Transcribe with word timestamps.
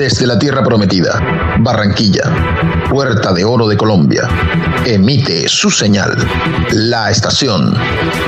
Desde 0.00 0.26
la 0.26 0.38
Tierra 0.38 0.64
Prometida, 0.64 1.20
Barranquilla, 1.58 2.22
Puerta 2.88 3.34
de 3.34 3.44
Oro 3.44 3.68
de 3.68 3.76
Colombia, 3.76 4.26
emite 4.86 5.46
su 5.46 5.68
señal. 5.68 6.16
La 6.72 7.10
estación, 7.10 7.76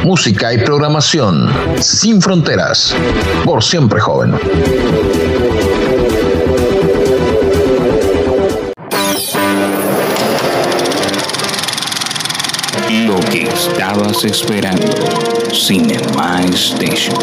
música 0.04 0.53
y 0.53 0.58
programación 0.58 1.50
sin 1.80 2.21
fronteras, 2.21 2.94
por 3.47 3.65
siempre 3.65 4.01
joven. 4.01 4.33
Lo 13.07 13.19
que 13.30 13.44
estabas 13.44 14.22
esperando. 14.26 14.93
Cinema 15.51 16.43
Station. 16.52 17.16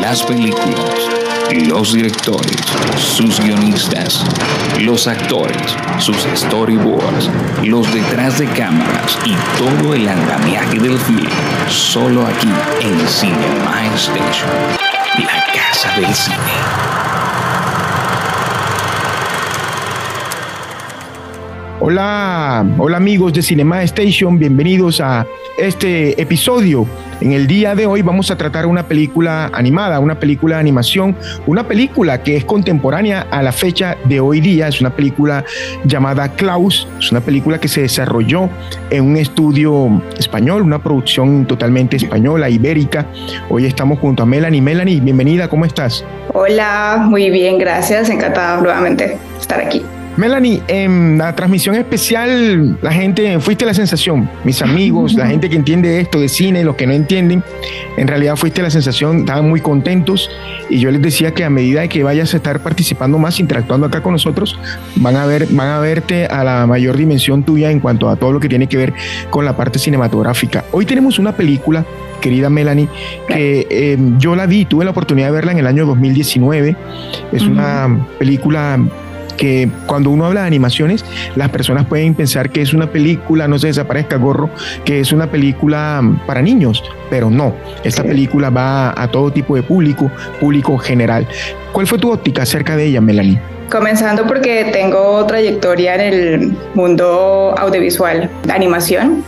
Las 0.00 0.22
películas, 0.22 1.25
los 1.52 1.92
directores, 1.92 2.56
sus 2.96 3.40
guionistas, 3.40 4.24
los 4.80 5.06
actores, 5.06 5.76
sus 5.98 6.16
storyboards, 6.34 7.30
los 7.62 7.92
detrás 7.94 8.38
de 8.38 8.46
cámaras 8.48 9.16
y 9.24 9.34
todo 9.56 9.94
el 9.94 10.08
andamiaje 10.08 10.78
del 10.80 10.98
film. 10.98 11.28
Solo 11.68 12.26
aquí 12.26 12.48
en 12.80 12.98
Cinema 13.06 13.86
Station. 13.94 14.50
La 15.18 15.44
casa 15.52 16.00
del 16.00 16.12
cine. 16.14 16.36
Hola, 21.78 22.66
hola 22.78 22.96
amigos 22.96 23.32
de 23.32 23.42
Cinema 23.42 23.82
Station, 23.82 24.38
bienvenidos 24.38 25.00
a 25.00 25.26
este 25.58 26.20
episodio. 26.20 26.86
En 27.20 27.32
el 27.32 27.46
día 27.46 27.74
de 27.74 27.86
hoy 27.86 28.02
vamos 28.02 28.30
a 28.30 28.36
tratar 28.36 28.66
una 28.66 28.86
película 28.86 29.50
animada, 29.54 30.00
una 30.00 30.20
película 30.20 30.56
de 30.56 30.60
animación, 30.60 31.16
una 31.46 31.66
película 31.66 32.22
que 32.22 32.36
es 32.36 32.44
contemporánea 32.44 33.26
a 33.30 33.42
la 33.42 33.52
fecha 33.52 33.96
de 34.04 34.20
hoy 34.20 34.40
día. 34.40 34.68
Es 34.68 34.80
una 34.80 34.90
película 34.90 35.44
llamada 35.84 36.28
Klaus, 36.32 36.86
es 36.98 37.10
una 37.10 37.20
película 37.20 37.58
que 37.58 37.68
se 37.68 37.82
desarrolló 37.82 38.50
en 38.90 39.04
un 39.04 39.16
estudio 39.16 40.02
español, 40.18 40.62
una 40.62 40.78
producción 40.78 41.46
totalmente 41.46 41.96
española, 41.96 42.50
ibérica. 42.50 43.06
Hoy 43.48 43.64
estamos 43.64 43.98
junto 43.98 44.22
a 44.22 44.26
Melanie. 44.26 44.60
Melanie, 44.60 45.00
bienvenida, 45.00 45.48
¿cómo 45.48 45.64
estás? 45.64 46.04
Hola, 46.34 47.02
muy 47.08 47.30
bien, 47.30 47.58
gracias. 47.58 48.10
Encantada 48.10 48.60
nuevamente 48.60 49.16
estar 49.40 49.60
aquí. 49.60 49.82
Melanie, 50.16 50.62
en 50.68 51.18
la 51.18 51.36
transmisión 51.36 51.74
especial, 51.74 52.78
la 52.80 52.90
gente, 52.90 53.38
fuiste 53.38 53.66
la 53.66 53.74
sensación, 53.74 54.30
mis 54.44 54.62
amigos, 54.62 55.12
la 55.12 55.26
gente 55.26 55.50
que 55.50 55.56
entiende 55.56 56.00
esto 56.00 56.18
de 56.18 56.30
cine, 56.30 56.64
los 56.64 56.74
que 56.74 56.86
no 56.86 56.94
entienden, 56.94 57.44
en 57.98 58.08
realidad 58.08 58.36
fuiste 58.36 58.62
la 58.62 58.70
sensación, 58.70 59.20
estaban 59.20 59.46
muy 59.46 59.60
contentos 59.60 60.30
y 60.70 60.78
yo 60.78 60.90
les 60.90 61.02
decía 61.02 61.34
que 61.34 61.44
a 61.44 61.50
medida 61.50 61.82
de 61.82 61.90
que 61.90 62.02
vayas 62.02 62.32
a 62.32 62.38
estar 62.38 62.60
participando 62.60 63.18
más, 63.18 63.40
interactuando 63.40 63.86
acá 63.86 64.02
con 64.02 64.12
nosotros, 64.12 64.58
van 64.96 65.16
a 65.16 65.26
ver, 65.26 65.48
van 65.50 65.68
a 65.68 65.80
verte 65.80 66.24
a 66.24 66.42
la 66.44 66.66
mayor 66.66 66.96
dimensión 66.96 67.42
tuya 67.42 67.70
en 67.70 67.80
cuanto 67.80 68.08
a 68.08 68.16
todo 68.16 68.32
lo 68.32 68.40
que 68.40 68.48
tiene 68.48 68.68
que 68.68 68.78
ver 68.78 68.94
con 69.28 69.44
la 69.44 69.54
parte 69.54 69.78
cinematográfica. 69.78 70.64
Hoy 70.72 70.86
tenemos 70.86 71.18
una 71.18 71.32
película 71.32 71.84
querida 72.22 72.48
Melanie, 72.48 72.88
que 73.28 73.66
eh, 73.68 73.98
yo 74.18 74.34
la 74.34 74.46
vi, 74.46 74.64
tuve 74.64 74.86
la 74.86 74.92
oportunidad 74.92 75.26
de 75.26 75.32
verla 75.32 75.52
en 75.52 75.58
el 75.58 75.66
año 75.66 75.84
2019. 75.84 76.74
Es 77.32 77.42
una 77.42 78.06
película 78.18 78.78
que 79.36 79.68
cuando 79.86 80.10
uno 80.10 80.26
habla 80.26 80.42
de 80.42 80.46
animaciones, 80.46 81.04
las 81.34 81.50
personas 81.50 81.86
pueden 81.86 82.14
pensar 82.14 82.50
que 82.50 82.62
es 82.62 82.72
una 82.74 82.90
película, 82.90 83.48
no 83.48 83.58
se 83.58 83.68
desaparezca 83.68 84.16
gorro, 84.16 84.50
que 84.84 85.00
es 85.00 85.12
una 85.12 85.30
película 85.30 86.02
para 86.26 86.42
niños, 86.42 86.82
pero 87.10 87.30
no, 87.30 87.54
esta 87.84 88.02
película 88.02 88.50
va 88.50 89.00
a 89.00 89.08
todo 89.08 89.30
tipo 89.30 89.54
de 89.56 89.62
público, 89.62 90.10
público 90.40 90.76
general. 90.78 91.26
¿Cuál 91.72 91.86
fue 91.86 91.98
tu 91.98 92.12
óptica 92.12 92.42
acerca 92.42 92.76
de 92.76 92.86
ella, 92.86 93.00
Melanie? 93.00 93.40
Comenzando 93.70 94.26
porque 94.26 94.70
tengo 94.72 95.26
trayectoria 95.26 95.96
en 95.96 96.00
el 96.00 96.56
mundo 96.74 97.54
audiovisual, 97.58 98.30
de 98.44 98.52
animación 98.52 99.24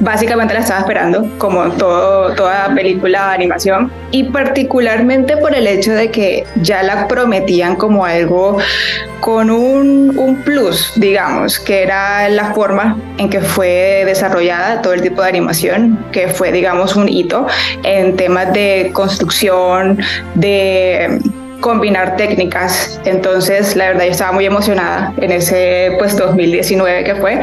básicamente 0.00 0.54
la 0.54 0.60
estaba 0.60 0.80
esperando, 0.80 1.30
como 1.38 1.70
todo, 1.72 2.34
toda 2.34 2.74
película 2.74 3.28
de 3.28 3.34
animación, 3.34 3.92
y 4.10 4.24
particularmente 4.24 5.36
por 5.36 5.54
el 5.54 5.66
hecho 5.66 5.92
de 5.92 6.10
que 6.10 6.44
ya 6.56 6.82
la 6.82 7.06
prometían 7.06 7.76
como 7.76 8.04
algo 8.04 8.58
con 9.20 9.50
un, 9.50 10.18
un, 10.18 10.36
plus, 10.42 10.92
digamos, 10.96 11.58
que 11.58 11.82
era 11.82 12.28
la 12.30 12.54
forma 12.54 12.96
en 13.18 13.28
que 13.28 13.40
fue 13.40 14.02
desarrollada 14.06 14.80
todo 14.80 14.94
el 14.94 15.02
tipo 15.02 15.22
de 15.22 15.28
animación, 15.28 16.04
que 16.10 16.28
fue, 16.28 16.52
digamos, 16.52 16.96
un 16.96 17.08
hito 17.08 17.46
en 17.82 18.16
temas 18.16 18.52
de 18.52 18.90
construcción, 18.94 19.98
de 20.34 21.20
combinar 21.60 22.16
técnicas. 22.16 23.00
Entonces, 23.04 23.76
la 23.76 23.88
verdad, 23.88 24.04
yo 24.04 24.10
estaba 24.10 24.32
muy 24.32 24.46
emocionada 24.46 25.12
en 25.18 25.32
ese 25.32 25.94
pues 25.98 26.16
2019 26.16 27.04
que 27.04 27.14
fue, 27.16 27.40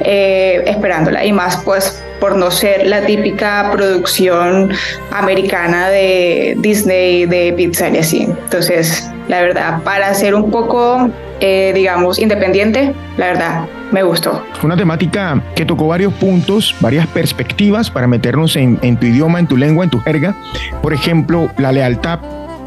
eh, 0.00 0.62
esperándola. 0.66 1.24
Y 1.24 1.32
más 1.32 1.56
pues 1.64 2.02
por 2.20 2.36
no 2.36 2.52
ser 2.52 2.86
la 2.86 3.04
típica 3.04 3.68
producción 3.72 4.70
americana 5.10 5.88
de 5.88 6.54
Disney, 6.58 7.26
de 7.26 7.52
Pixar 7.52 7.94
y 7.94 7.98
así. 7.98 8.22
Entonces, 8.22 9.10
la 9.26 9.42
verdad, 9.42 9.82
para 9.82 10.14
ser 10.14 10.34
un 10.36 10.50
poco, 10.50 11.10
eh, 11.40 11.72
digamos, 11.74 12.20
independiente, 12.20 12.94
la 13.16 13.26
verdad, 13.26 13.66
me 13.90 14.04
gustó. 14.04 14.40
Una 14.62 14.76
temática 14.76 15.42
que 15.56 15.64
tocó 15.64 15.88
varios 15.88 16.12
puntos, 16.14 16.76
varias 16.80 17.08
perspectivas 17.08 17.90
para 17.90 18.06
meternos 18.06 18.54
en, 18.54 18.78
en 18.82 18.96
tu 18.96 19.06
idioma, 19.06 19.40
en 19.40 19.48
tu 19.48 19.56
lengua, 19.56 19.82
en 19.82 19.90
tu 19.90 19.98
jerga. 19.98 20.36
Por 20.80 20.94
ejemplo, 20.94 21.50
la 21.58 21.72
lealtad 21.72 22.20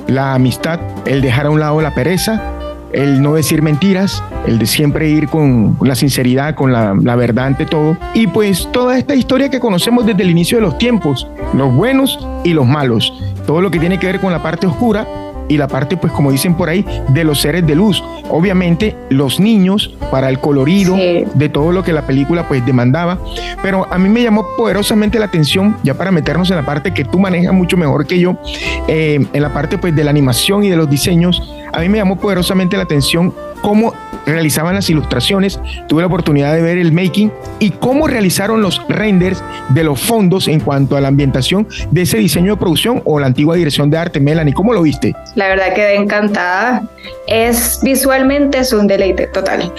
la 0.07 0.33
amistad, 0.33 0.79
el 1.05 1.21
dejar 1.21 1.47
a 1.47 1.49
un 1.49 1.59
lado 1.59 1.81
la 1.81 1.93
pereza, 1.93 2.41
el 2.93 3.21
no 3.21 3.33
decir 3.33 3.61
mentiras, 3.61 4.23
el 4.47 4.57
de 4.57 4.65
siempre 4.65 5.09
ir 5.09 5.27
con 5.27 5.77
la 5.81 5.95
sinceridad, 5.95 6.55
con 6.55 6.71
la, 6.71 7.15
verdad 7.15 7.47
ante 7.47 7.65
todo. 7.65 7.97
Y 8.13 8.27
pues 8.27 8.69
toda 8.71 8.97
esta 8.97 9.15
historia 9.15 9.49
que 9.49 9.59
conocemos 9.59 10.05
desde 10.05 10.23
el 10.23 10.31
inicio 10.31 10.57
de 10.57 10.61
los 10.61 10.77
tiempos, 10.77 11.27
los 11.53 11.73
buenos 11.73 12.25
y 12.43 12.53
los 12.53 12.65
malos, 12.65 13.13
todo 13.45 13.61
lo 13.61 13.69
que 13.69 13.79
tiene 13.79 13.99
que 13.99 14.07
ver 14.07 14.19
con 14.19 14.31
la 14.31 14.41
parte 14.41 14.67
oscura 14.67 15.05
y 15.47 15.57
la 15.57 15.67
parte, 15.67 15.97
pues 15.97 16.11
como 16.13 16.31
dicen 16.31 16.55
por 16.55 16.69
ahí, 16.69 16.85
de 17.09 17.23
los 17.23 17.41
seres 17.41 17.65
de 17.65 17.75
luz. 17.75 18.03
Obviamente 18.29 18.95
los 19.09 19.39
niños 19.39 19.93
para 20.11 20.29
el 20.29 20.39
colorido 20.39 20.95
de 20.95 21.49
todo 21.49 21.71
lo 21.71 21.83
que 21.83 21.93
la 21.93 22.05
película 22.05 22.47
pues 22.47 22.65
demandaba, 22.65 23.19
pero 23.61 23.87
a 23.91 23.97
mí 23.97 24.09
me 24.09 24.23
llamó 24.23 24.45
poderosamente 24.57 25.19
la 25.19 25.25
atención, 25.25 25.77
ya 25.83 25.93
para 25.93 26.11
meternos 26.11 26.49
en 26.49 26.57
la 26.57 26.65
parte 26.65 26.93
que 26.93 27.03
tú 27.03 27.19
manejas 27.19 27.53
mucho 27.53 27.77
mejor 27.77 28.05
que 28.07 28.19
yo, 28.19 28.37
eh, 28.87 29.25
en 29.31 29.41
la 29.41 29.53
parte 29.53 29.77
pues 29.77 29.95
de 29.95 30.03
la 30.03 30.11
animación 30.11 30.63
y 30.63 30.69
de 30.69 30.75
los 30.75 30.89
diseños, 30.89 31.41
a 31.75 31.79
mí 31.79 31.89
me 31.89 31.97
llamó 31.97 32.17
poderosamente 32.17 32.77
la 32.77 32.83
atención 32.83 33.33
cómo 33.61 33.93
realizaban 34.25 34.75
las 34.75 34.89
ilustraciones, 34.89 35.59
tuve 35.87 36.01
la 36.01 36.07
oportunidad 36.07 36.53
de 36.53 36.61
ver 36.61 36.77
el 36.77 36.93
making 36.93 37.31
y 37.59 37.71
cómo 37.71 38.07
realizaron 38.07 38.61
los 38.61 38.81
renders 38.87 39.43
de 39.69 39.83
los 39.83 39.99
fondos 39.99 40.47
en 40.47 40.61
cuanto 40.61 40.95
a 40.95 41.01
la 41.01 41.09
ambientación 41.09 41.67
de 41.91 42.03
ese 42.03 42.17
diseño 42.17 42.53
de 42.53 42.57
producción 42.57 43.01
o 43.03 43.19
la 43.19 43.27
antigua 43.27 43.55
dirección 43.57 43.89
de 43.89 43.97
arte. 43.97 44.21
Melanie, 44.21 44.53
¿cómo 44.53 44.71
lo 44.71 44.83
viste? 44.83 45.13
La 45.35 45.49
verdad 45.49 45.73
quedé 45.73 45.95
encantada. 45.95 46.83
Es 47.27 47.79
visualmente 47.83 48.59
es 48.59 48.71
un 48.71 48.87
deleite 48.87 49.27
total. 49.27 49.71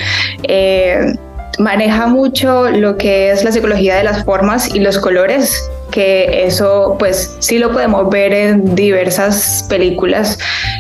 Eh, 0.42 1.14
maneja 1.58 2.08
mucho 2.08 2.68
lo 2.70 2.98
que 2.98 3.30
es 3.30 3.42
la 3.42 3.52
psicología 3.52 3.96
de 3.96 4.04
las 4.04 4.22
formas 4.24 4.74
y 4.74 4.80
los 4.80 4.98
colores 4.98 5.58
que 5.96 6.44
eso 6.44 6.94
pues 6.98 7.36
sí 7.38 7.58
lo 7.58 7.72
podemos 7.72 8.10
ver 8.10 8.34
en 8.34 8.74
diversas 8.74 9.64
películas 9.66 10.38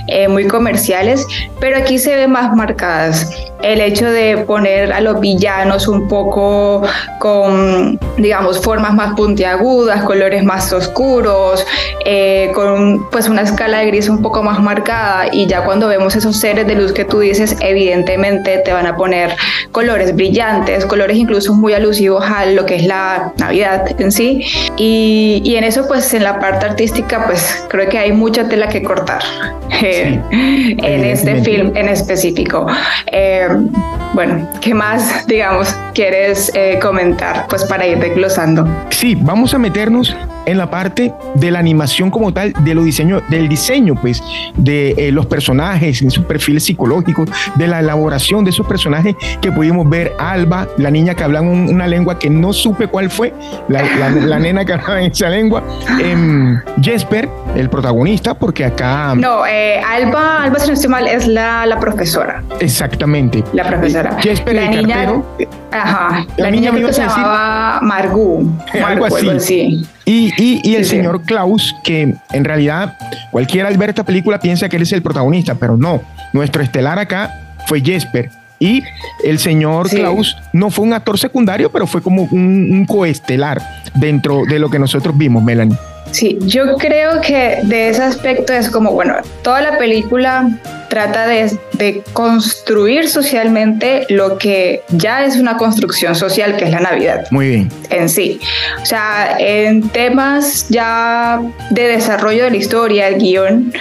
eh, 0.08 0.28
muy 0.28 0.46
comerciales, 0.46 1.24
pero 1.58 1.78
aquí 1.78 1.98
se 1.98 2.14
ve 2.14 2.28
más 2.28 2.54
marcadas 2.54 3.26
el 3.62 3.80
hecho 3.80 4.10
de 4.10 4.38
poner 4.38 4.92
a 4.92 5.00
los 5.00 5.20
villanos 5.20 5.88
un 5.88 6.08
poco 6.08 6.82
con, 7.18 7.98
digamos, 8.16 8.60
formas 8.60 8.94
más 8.94 9.14
puntiagudas, 9.14 10.02
colores 10.04 10.44
más 10.44 10.72
oscuros, 10.72 11.64
eh, 12.04 12.50
con 12.54 13.08
pues 13.10 13.28
una 13.28 13.42
escala 13.42 13.78
de 13.78 13.86
gris 13.86 14.08
un 14.08 14.22
poco 14.22 14.42
más 14.42 14.60
marcada 14.60 15.26
y 15.32 15.46
ya 15.46 15.64
cuando 15.64 15.88
vemos 15.88 16.14
esos 16.16 16.36
seres 16.36 16.66
de 16.66 16.74
luz 16.74 16.92
que 16.92 17.04
tú 17.04 17.20
dices, 17.20 17.56
evidentemente 17.60 18.58
te 18.58 18.72
van 18.72 18.86
a 18.86 18.96
poner 18.96 19.34
colores 19.72 20.14
brillantes, 20.14 20.86
colores 20.86 21.16
incluso 21.16 21.54
muy 21.54 21.72
alusivos 21.72 22.24
a 22.24 22.46
lo 22.46 22.66
que 22.66 22.76
es 22.76 22.86
la 22.86 23.32
Navidad 23.38 24.00
en 24.00 24.12
sí. 24.12 24.44
Y, 24.76 25.42
y 25.44 25.56
en 25.56 25.64
eso 25.64 25.86
pues 25.88 26.12
en 26.14 26.24
la 26.24 26.38
parte 26.38 26.66
artística 26.66 27.26
pues 27.26 27.64
creo 27.68 27.88
que 27.88 27.98
hay 27.98 28.12
mucha 28.12 28.48
tela 28.48 28.68
que 28.68 28.82
cortar 28.82 29.22
en 29.80 31.04
este 31.04 31.42
film 31.42 31.72
en 31.74 31.88
específico. 31.88 32.66
Eh, 33.10 33.45
eh, 33.46 34.05
bueno, 34.16 34.48
¿qué 34.62 34.72
más, 34.72 35.26
digamos, 35.26 35.76
quieres 35.92 36.50
eh, 36.54 36.78
comentar? 36.80 37.46
Pues 37.50 37.64
para 37.64 37.86
ir 37.86 37.98
desglosando. 37.98 38.66
Sí, 38.88 39.14
vamos 39.14 39.52
a 39.52 39.58
meternos 39.58 40.16
en 40.46 40.56
la 40.56 40.70
parte 40.70 41.12
de 41.34 41.50
la 41.50 41.58
animación 41.58 42.10
como 42.10 42.32
tal, 42.32 42.54
de 42.60 42.74
lo 42.74 42.82
diseño, 42.82 43.20
del 43.28 43.46
diseño, 43.46 43.94
pues, 43.94 44.22
de 44.56 44.92
eh, 44.92 45.12
los 45.12 45.26
personajes, 45.26 46.00
en 46.00 46.10
sus 46.10 46.24
perfiles 46.24 46.64
psicológicos, 46.64 47.28
de 47.56 47.66
la 47.66 47.80
elaboración 47.80 48.42
de 48.44 48.52
esos 48.52 48.66
personajes 48.66 49.14
que 49.42 49.52
pudimos 49.52 49.86
ver. 49.90 50.14
Alba, 50.18 50.66
la 50.78 50.90
niña 50.90 51.14
que 51.14 51.22
hablaba 51.22 51.46
una 51.46 51.86
lengua 51.86 52.18
que 52.18 52.30
no 52.30 52.54
supe 52.54 52.86
cuál 52.86 53.10
fue, 53.10 53.34
la, 53.68 54.38
nena 54.38 54.64
que 54.64 54.72
hablaba 54.72 55.02
en 55.02 55.12
esa 55.12 55.28
lengua. 55.28 55.62
Em, 56.00 56.58
Jesper, 56.80 57.28
el 57.54 57.68
protagonista, 57.68 58.32
porque 58.32 58.64
acá... 58.64 59.14
No, 59.14 59.44
eh, 59.46 59.78
Alba, 59.80 60.44
Alba, 60.44 60.58
si 60.58 60.68
no 60.68 60.72
estoy 60.72 60.90
mal, 60.90 61.06
es 61.06 61.26
la, 61.26 61.66
la 61.66 61.78
profesora. 61.78 62.42
Exactamente. 62.60 63.44
La 63.52 63.64
profesora. 63.64 64.05
Jesper, 64.20 64.54
la 64.54 64.70
el 64.70 64.82
niña. 64.82 65.22
Ajá. 65.70 66.26
La, 66.36 66.50
niña, 66.50 66.70
niña 66.72 66.92
se 66.92 67.02
llamaba 67.02 67.80
Margu. 67.82 68.50
Algo 68.84 69.06
así. 69.06 69.86
Y, 70.04 70.32
y, 70.36 70.60
y, 70.62 70.76
el 70.76 70.84
señor 70.84 71.22
Klaus, 71.22 71.74
que 71.82 72.14
en 72.32 72.44
realidad 72.44 72.96
cualquiera 73.30 73.68
al 73.68 73.76
ver 73.76 73.90
esta 73.90 74.04
película 74.04 74.38
piensa 74.38 74.68
que 74.68 74.76
él 74.76 74.82
es 74.82 74.92
el 74.92 75.02
protagonista, 75.02 75.54
pero 75.54 75.76
no. 75.76 76.02
Nuestro 76.32 76.62
estelar 76.62 76.98
acá 76.98 77.56
fue 77.66 77.80
Jesper. 77.80 78.30
Y 78.58 78.82
el 79.24 79.38
señor 79.38 79.90
Klaus 79.90 80.36
no 80.52 80.70
fue 80.70 80.86
un 80.86 80.94
actor 80.94 81.18
secundario, 81.18 81.70
pero 81.70 81.86
fue 81.86 82.00
como 82.00 82.22
un, 82.22 82.68
un 82.70 82.86
coestelar 82.86 83.60
dentro 83.94 84.44
de 84.48 84.58
lo 84.58 84.70
que 84.70 84.78
nosotros 84.78 85.16
vimos, 85.16 85.42
Melanie. 85.42 85.76
Sí, 86.10 86.38
yo 86.42 86.76
creo 86.76 87.20
que 87.20 87.58
de 87.64 87.90
ese 87.90 88.02
aspecto 88.02 88.52
es 88.52 88.70
como, 88.70 88.92
bueno, 88.92 89.16
toda 89.42 89.60
la 89.60 89.78
película 89.78 90.48
trata 90.88 91.26
de, 91.26 91.58
de, 91.74 92.02
construir 92.12 93.08
socialmente 93.08 94.06
lo 94.08 94.38
que 94.38 94.82
ya 94.90 95.24
es 95.24 95.36
una 95.36 95.56
construcción 95.56 96.14
social, 96.14 96.56
que 96.56 96.64
es 96.64 96.70
la 96.70 96.80
Navidad. 96.80 97.26
Muy 97.30 97.48
bien. 97.48 97.72
En 97.90 98.08
sí. 98.08 98.40
O 98.80 98.86
sea, 98.86 99.36
en 99.38 99.88
temas 99.90 100.68
ya 100.68 101.40
de 101.70 101.88
desarrollo 101.88 102.44
de 102.44 102.50
la 102.50 102.56
historia, 102.56 103.08
el 103.08 103.18
guion, 103.18 103.72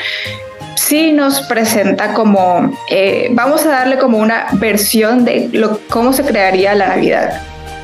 sí 0.76 1.12
nos 1.12 1.42
presenta 1.42 2.14
como, 2.14 2.78
eh, 2.90 3.30
vamos 3.32 3.66
a 3.66 3.70
darle 3.70 3.98
como 3.98 4.18
una 4.18 4.48
versión 4.54 5.26
de 5.26 5.50
lo, 5.52 5.80
cómo 5.90 6.14
se 6.14 6.24
crearía 6.24 6.76
la 6.76 6.90
Navidad. 6.90 7.42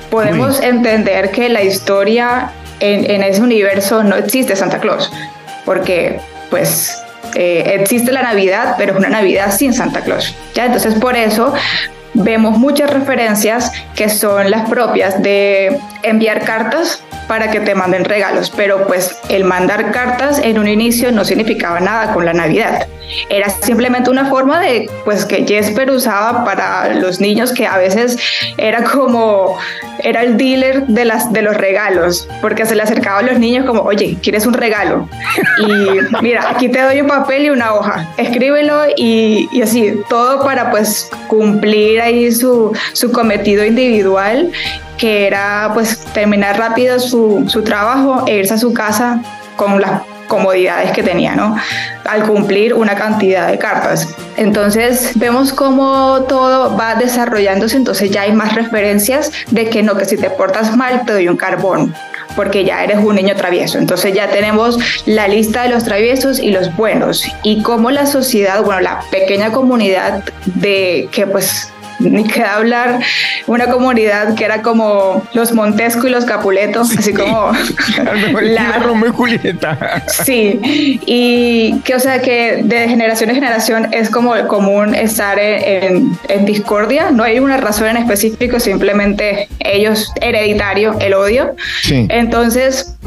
Podemos 0.09 0.61
entender 0.61 1.31
que 1.31 1.47
la 1.47 1.63
historia 1.63 2.51
en, 2.81 3.23
ese 3.23 3.41
universo 3.41 4.03
no 4.03 4.15
existe 4.15 4.55
Santa 4.55 4.79
Claus, 4.79 5.11
porque 5.65 6.19
pues 6.49 6.97
eh, 7.35 7.77
existe 7.79 8.11
la 8.11 8.23
Navidad, 8.23 8.75
pero 8.77 8.93
es 8.93 8.99
una 8.99 9.09
Navidad 9.09 9.55
sin 9.55 9.73
Santa 9.73 10.01
Claus. 10.01 10.35
¿ya? 10.53 10.65
Entonces 10.65 10.95
por 10.95 11.15
eso 11.15 11.53
vemos 12.13 12.57
muchas 12.57 12.89
referencias 12.89 13.71
que 13.95 14.09
son 14.09 14.51
las 14.51 14.69
propias 14.69 15.21
de 15.21 15.79
enviar 16.03 16.43
cartas 16.43 17.03
para 17.27 17.51
que 17.51 17.59
te 17.59 17.75
manden 17.75 18.05
regalos, 18.05 18.51
pero 18.55 18.87
pues 18.87 19.17
el 19.29 19.43
mandar 19.45 19.91
cartas 19.91 20.39
en 20.39 20.59
un 20.59 20.67
inicio 20.67 21.11
no 21.11 21.23
significaba 21.25 21.79
nada 21.79 22.13
con 22.13 22.25
la 22.25 22.33
Navidad. 22.33 22.87
Era 23.29 23.49
simplemente 23.49 24.09
una 24.09 24.25
forma 24.25 24.59
de 24.59 24.89
pues 25.03 25.25
que 25.25 25.45
Jesper 25.45 25.91
usaba 25.91 26.45
para 26.45 26.93
los 26.93 27.19
niños 27.19 27.51
que 27.51 27.67
a 27.67 27.77
veces 27.77 28.17
era 28.57 28.83
como 28.83 29.57
era 30.03 30.23
el 30.23 30.37
dealer 30.37 30.87
de 30.87 31.05
las 31.05 31.31
de 31.31 31.41
los 31.41 31.55
regalos, 31.57 32.27
porque 32.41 32.65
se 32.65 32.75
le 32.75 32.83
acercaba 32.83 33.19
a 33.19 33.21
los 33.21 33.37
niños 33.37 33.65
como, 33.65 33.81
"Oye, 33.81 34.17
¿quieres 34.21 34.45
un 34.45 34.53
regalo?" 34.53 35.07
Y 35.59 35.99
mira, 36.21 36.49
aquí 36.49 36.69
te 36.69 36.81
doy 36.81 37.01
un 37.01 37.07
papel 37.07 37.45
y 37.45 37.49
una 37.49 37.73
hoja. 37.73 38.07
Escríbelo 38.17 38.85
y, 38.95 39.49
y 39.51 39.61
así, 39.61 39.93
todo 40.09 40.43
para 40.43 40.71
pues 40.71 41.09
cumplir 41.27 42.01
ahí 42.01 42.31
su 42.31 42.71
su 42.93 43.11
cometido 43.11 43.65
individual 43.65 44.51
que 45.01 45.25
era 45.25 45.71
pues 45.73 45.97
terminar 46.13 46.59
rápido 46.59 46.99
su, 46.99 47.45
su 47.47 47.63
trabajo 47.63 48.23
e 48.27 48.37
irse 48.37 48.53
a 48.53 48.57
su 48.59 48.71
casa 48.71 49.19
con 49.55 49.81
las 49.81 50.03
comodidades 50.27 50.91
que 50.91 51.01
tenía, 51.01 51.35
¿no? 51.35 51.55
Al 52.07 52.23
cumplir 52.23 52.75
una 52.75 52.93
cantidad 52.93 53.47
de 53.49 53.57
cartas. 53.57 54.07
Entonces 54.37 55.13
vemos 55.15 55.53
cómo 55.53 56.25
todo 56.29 56.77
va 56.77 56.93
desarrollándose, 56.93 57.77
entonces 57.77 58.11
ya 58.11 58.21
hay 58.21 58.33
más 58.33 58.53
referencias 58.53 59.31
de 59.49 59.71
que 59.71 59.81
no, 59.81 59.97
que 59.97 60.05
si 60.05 60.17
te 60.17 60.29
portas 60.29 60.77
mal 60.77 61.03
te 61.03 61.13
doy 61.13 61.27
un 61.27 61.35
carbón, 61.35 61.95
porque 62.35 62.63
ya 62.63 62.83
eres 62.83 62.99
un 62.99 63.15
niño 63.15 63.35
travieso. 63.35 63.79
Entonces 63.79 64.13
ya 64.13 64.29
tenemos 64.29 64.77
la 65.07 65.27
lista 65.27 65.63
de 65.63 65.69
los 65.69 65.83
traviesos 65.83 66.37
y 66.37 66.51
los 66.51 66.75
buenos 66.77 67.25
y 67.41 67.63
cómo 67.63 67.89
la 67.89 68.05
sociedad, 68.05 68.63
bueno, 68.63 68.81
la 68.81 69.01
pequeña 69.09 69.51
comunidad 69.51 70.23
de 70.45 71.09
que 71.11 71.25
pues 71.25 71.71
ni 72.09 72.23
queda 72.23 72.55
hablar, 72.55 72.99
una 73.47 73.67
comunidad 73.67 74.35
que 74.35 74.45
era 74.45 74.61
como 74.61 75.23
los 75.33 75.53
Montesco 75.53 76.07
y 76.07 76.09
los 76.09 76.25
Capuleto, 76.25 76.81
así 76.81 77.13
como 77.13 77.51
la 78.41 78.79
Romeo 78.79 79.09
y 79.09 79.13
Julieta. 79.13 80.03
Sí, 80.23 80.99
y 81.05 81.79
que 81.81 81.95
o 81.95 81.99
sea 81.99 82.21
que 82.21 82.61
de 82.63 82.87
generación 82.87 83.29
en 83.29 83.35
generación 83.35 83.93
es 83.93 84.09
como 84.09 84.33
común 84.47 84.95
estar 84.95 85.39
en, 85.39 86.17
en 86.27 86.45
discordia, 86.45 87.11
no 87.11 87.23
hay 87.23 87.39
una 87.39 87.57
razón 87.57 87.87
en 87.87 87.97
específico, 87.97 88.59
simplemente 88.59 89.47
ellos 89.59 90.11
hereditario, 90.21 90.95
el 90.99 91.13
odio. 91.13 91.55
Sí. 91.83 92.07
Entonces, 92.09 92.97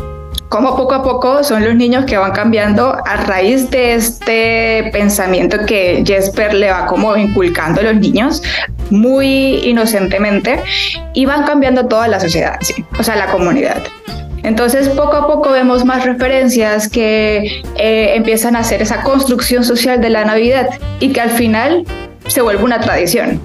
como 0.54 0.76
poco 0.76 0.94
a 0.94 1.02
poco 1.02 1.42
son 1.42 1.64
los 1.64 1.74
niños 1.74 2.04
que 2.04 2.16
van 2.16 2.30
cambiando 2.30 2.96
a 3.04 3.16
raíz 3.16 3.70
de 3.70 3.94
este 3.94 4.88
pensamiento 4.92 5.58
que 5.66 6.04
Jesper 6.06 6.54
le 6.54 6.70
va 6.70 6.86
como 6.86 7.16
inculcando 7.16 7.80
a 7.80 7.84
los 7.84 7.96
niños 7.96 8.40
muy 8.90 9.56
inocentemente 9.64 10.62
y 11.12 11.26
van 11.26 11.44
cambiando 11.44 11.86
toda 11.86 12.08
la 12.08 12.20
sociedad, 12.20 12.58
¿sí? 12.60 12.84
o 12.98 13.02
sea, 13.02 13.16
la 13.16 13.26
comunidad. 13.26 13.82
Entonces, 14.42 14.90
poco 14.90 15.16
a 15.16 15.26
poco 15.26 15.50
vemos 15.52 15.86
más 15.86 16.04
referencias 16.04 16.88
que 16.88 17.62
eh, 17.76 18.12
empiezan 18.14 18.56
a 18.56 18.58
hacer 18.58 18.82
esa 18.82 19.02
construcción 19.02 19.64
social 19.64 20.02
de 20.02 20.10
la 20.10 20.26
Navidad 20.26 20.68
y 21.00 21.12
que 21.12 21.20
al 21.22 21.30
final 21.30 21.84
se 22.26 22.42
vuelve 22.42 22.62
una 22.62 22.78
tradición. 22.78 23.40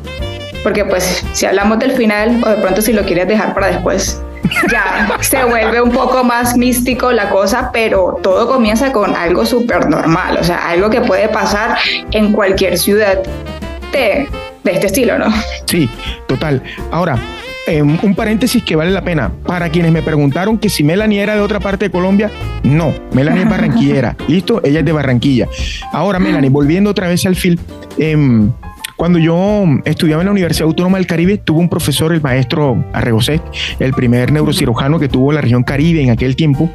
Porque 0.62 0.84
pues 0.84 1.24
si 1.32 1.46
hablamos 1.46 1.80
del 1.80 1.94
final, 1.94 2.42
o 2.46 2.50
de 2.50 2.56
pronto 2.58 2.82
si 2.82 2.92
lo 2.92 3.04
quieres 3.04 3.30
dejar 3.30 3.54
para 3.54 3.68
después, 3.68 4.22
ya 4.70 5.18
se 5.22 5.44
vuelve 5.46 5.82
un 5.82 5.92
poco 5.92 6.24
más 6.26 6.58
místico 6.58 7.14
la 7.14 7.30
cosa, 7.30 7.70
pero 7.72 8.20
todo 8.22 8.48
comienza 8.48 8.92
con 8.92 9.16
algo 9.16 9.46
súper 9.46 9.88
normal, 9.90 10.38
o 10.38 10.44
sea, 10.44 10.70
algo 10.70 10.90
que 10.90 11.02
puede 11.02 11.30
pasar 11.30 11.78
en 12.12 12.34
cualquier 12.34 12.78
ciudad 12.78 13.20
de, 13.94 14.28
de 14.70 14.76
este 14.76 14.88
estilo, 14.88 15.18
¿no? 15.18 15.28
Sí, 15.66 15.90
total. 16.28 16.62
Ahora, 16.92 17.18
eh, 17.68 17.82
un 17.84 18.16
paréntesis 18.16 18.64
que 18.64 18.76
vale 18.76 18.90
la 18.90 19.04
pena. 19.04 19.32
Para 19.46 19.70
quienes 19.70 19.92
me 19.92 20.02
preguntaron 20.02 20.58
que 20.58 20.70
si 20.70 20.84
Melanie 20.84 21.22
era 21.22 21.36
de 21.36 21.42
otra 21.42 21.60
parte 21.60 21.86
de 21.86 21.92
Colombia, 21.92 22.32
no, 22.64 22.94
Melanie 23.14 23.44
es 23.44 23.50
barranquillera. 23.52 24.16
¿Listo? 24.28 24.62
Ella 24.64 24.80
es 24.80 24.86
de 24.86 24.92
Barranquilla. 24.92 25.48
Ahora, 25.94 26.18
Melanie, 26.18 26.50
volviendo 26.50 26.90
otra 26.90 27.08
vez 27.08 27.26
al 27.26 27.36
film, 27.36 27.58
eh, 27.98 28.18
cuando 29.00 29.18
yo 29.18 29.64
estudiaba 29.86 30.22
en 30.22 30.26
la 30.26 30.32
Universidad 30.34 30.68
Autónoma 30.68 30.98
del 30.98 31.08
Caribe, 31.08 31.38
tuvo 31.38 31.62
un 31.62 31.70
profesor, 31.70 32.12
el 32.12 32.22
maestro 32.22 32.84
Arregoset, 32.92 33.42
el 33.80 33.94
primer 33.94 34.34
neurocirujano 34.34 35.00
que 35.00 35.08
tuvo 35.08 35.32
la 35.32 35.40
región 35.40 35.64
Caribe 35.64 36.04
en 36.04 36.10
aquel 36.10 36.36
tiempo. 36.36 36.70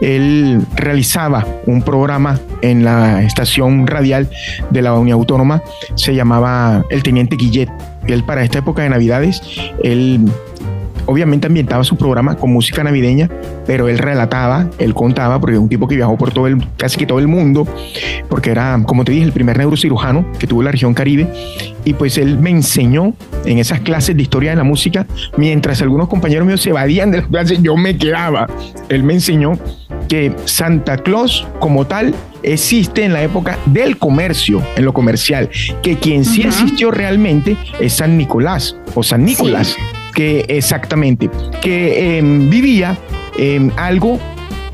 Él 0.00 0.60
realizaba 0.74 1.46
un 1.66 1.82
programa 1.82 2.40
en 2.62 2.84
la 2.84 3.22
estación 3.22 3.86
radial 3.86 4.28
de 4.70 4.82
la 4.82 4.92
Unión 4.94 5.20
Autónoma, 5.20 5.62
se 5.94 6.16
llamaba 6.16 6.84
El 6.90 7.04
Teniente 7.04 7.36
Guillet. 7.36 7.68
Él 8.08 8.24
para 8.24 8.42
esta 8.42 8.58
época 8.58 8.82
de 8.82 8.88
Navidades, 8.88 9.40
él 9.84 10.24
obviamente 11.08 11.46
ambientaba 11.46 11.82
su 11.84 11.96
programa 11.96 12.36
con 12.36 12.52
música 12.52 12.84
navideña, 12.84 13.30
pero 13.66 13.88
él 13.88 13.96
relataba, 13.96 14.68
él 14.78 14.92
contaba, 14.92 15.40
porque 15.40 15.56
es 15.56 15.60
un 15.60 15.68
tipo 15.68 15.88
que 15.88 15.96
viajó 15.96 16.18
por 16.18 16.32
todo 16.32 16.46
el, 16.46 16.62
casi 16.76 16.98
que 16.98 17.06
todo 17.06 17.18
el 17.18 17.26
mundo, 17.26 17.66
porque 18.28 18.50
era, 18.50 18.78
como 18.86 19.04
te 19.04 19.12
dije, 19.12 19.24
el 19.24 19.32
primer 19.32 19.56
neurocirujano 19.56 20.30
que 20.38 20.46
tuvo 20.46 20.62
la 20.62 20.70
región 20.70 20.92
Caribe, 20.92 21.26
y 21.84 21.94
pues 21.94 22.18
él 22.18 22.38
me 22.38 22.50
enseñó 22.50 23.14
en 23.46 23.56
esas 23.58 23.80
clases 23.80 24.16
de 24.16 24.22
historia 24.22 24.50
de 24.50 24.56
la 24.56 24.64
música, 24.64 25.06
mientras 25.38 25.80
algunos 25.80 26.08
compañeros 26.08 26.46
míos 26.46 26.60
se 26.60 26.70
evadían 26.70 27.10
de 27.10 27.18
las 27.18 27.26
clases, 27.26 27.62
yo 27.62 27.74
me 27.74 27.96
quedaba. 27.96 28.46
Él 28.90 29.02
me 29.02 29.14
enseñó 29.14 29.52
que 30.08 30.34
Santa 30.44 30.98
Claus 30.98 31.46
como 31.58 31.86
tal 31.86 32.14
existe 32.42 33.04
en 33.04 33.14
la 33.14 33.22
época 33.22 33.58
del 33.64 33.96
comercio, 33.96 34.62
en 34.76 34.84
lo 34.84 34.92
comercial, 34.92 35.48
que 35.82 35.96
quien 35.96 36.26
sí 36.26 36.42
existió 36.42 36.90
realmente 36.90 37.56
es 37.80 37.94
San 37.94 38.18
Nicolás 38.18 38.76
o 38.94 39.02
San 39.02 39.24
Nicolás 39.24 39.74
que 40.18 40.44
exactamente, 40.48 41.30
que 41.62 42.18
em, 42.18 42.50
vivía 42.50 42.98
en 43.38 43.72
algo 43.76 44.18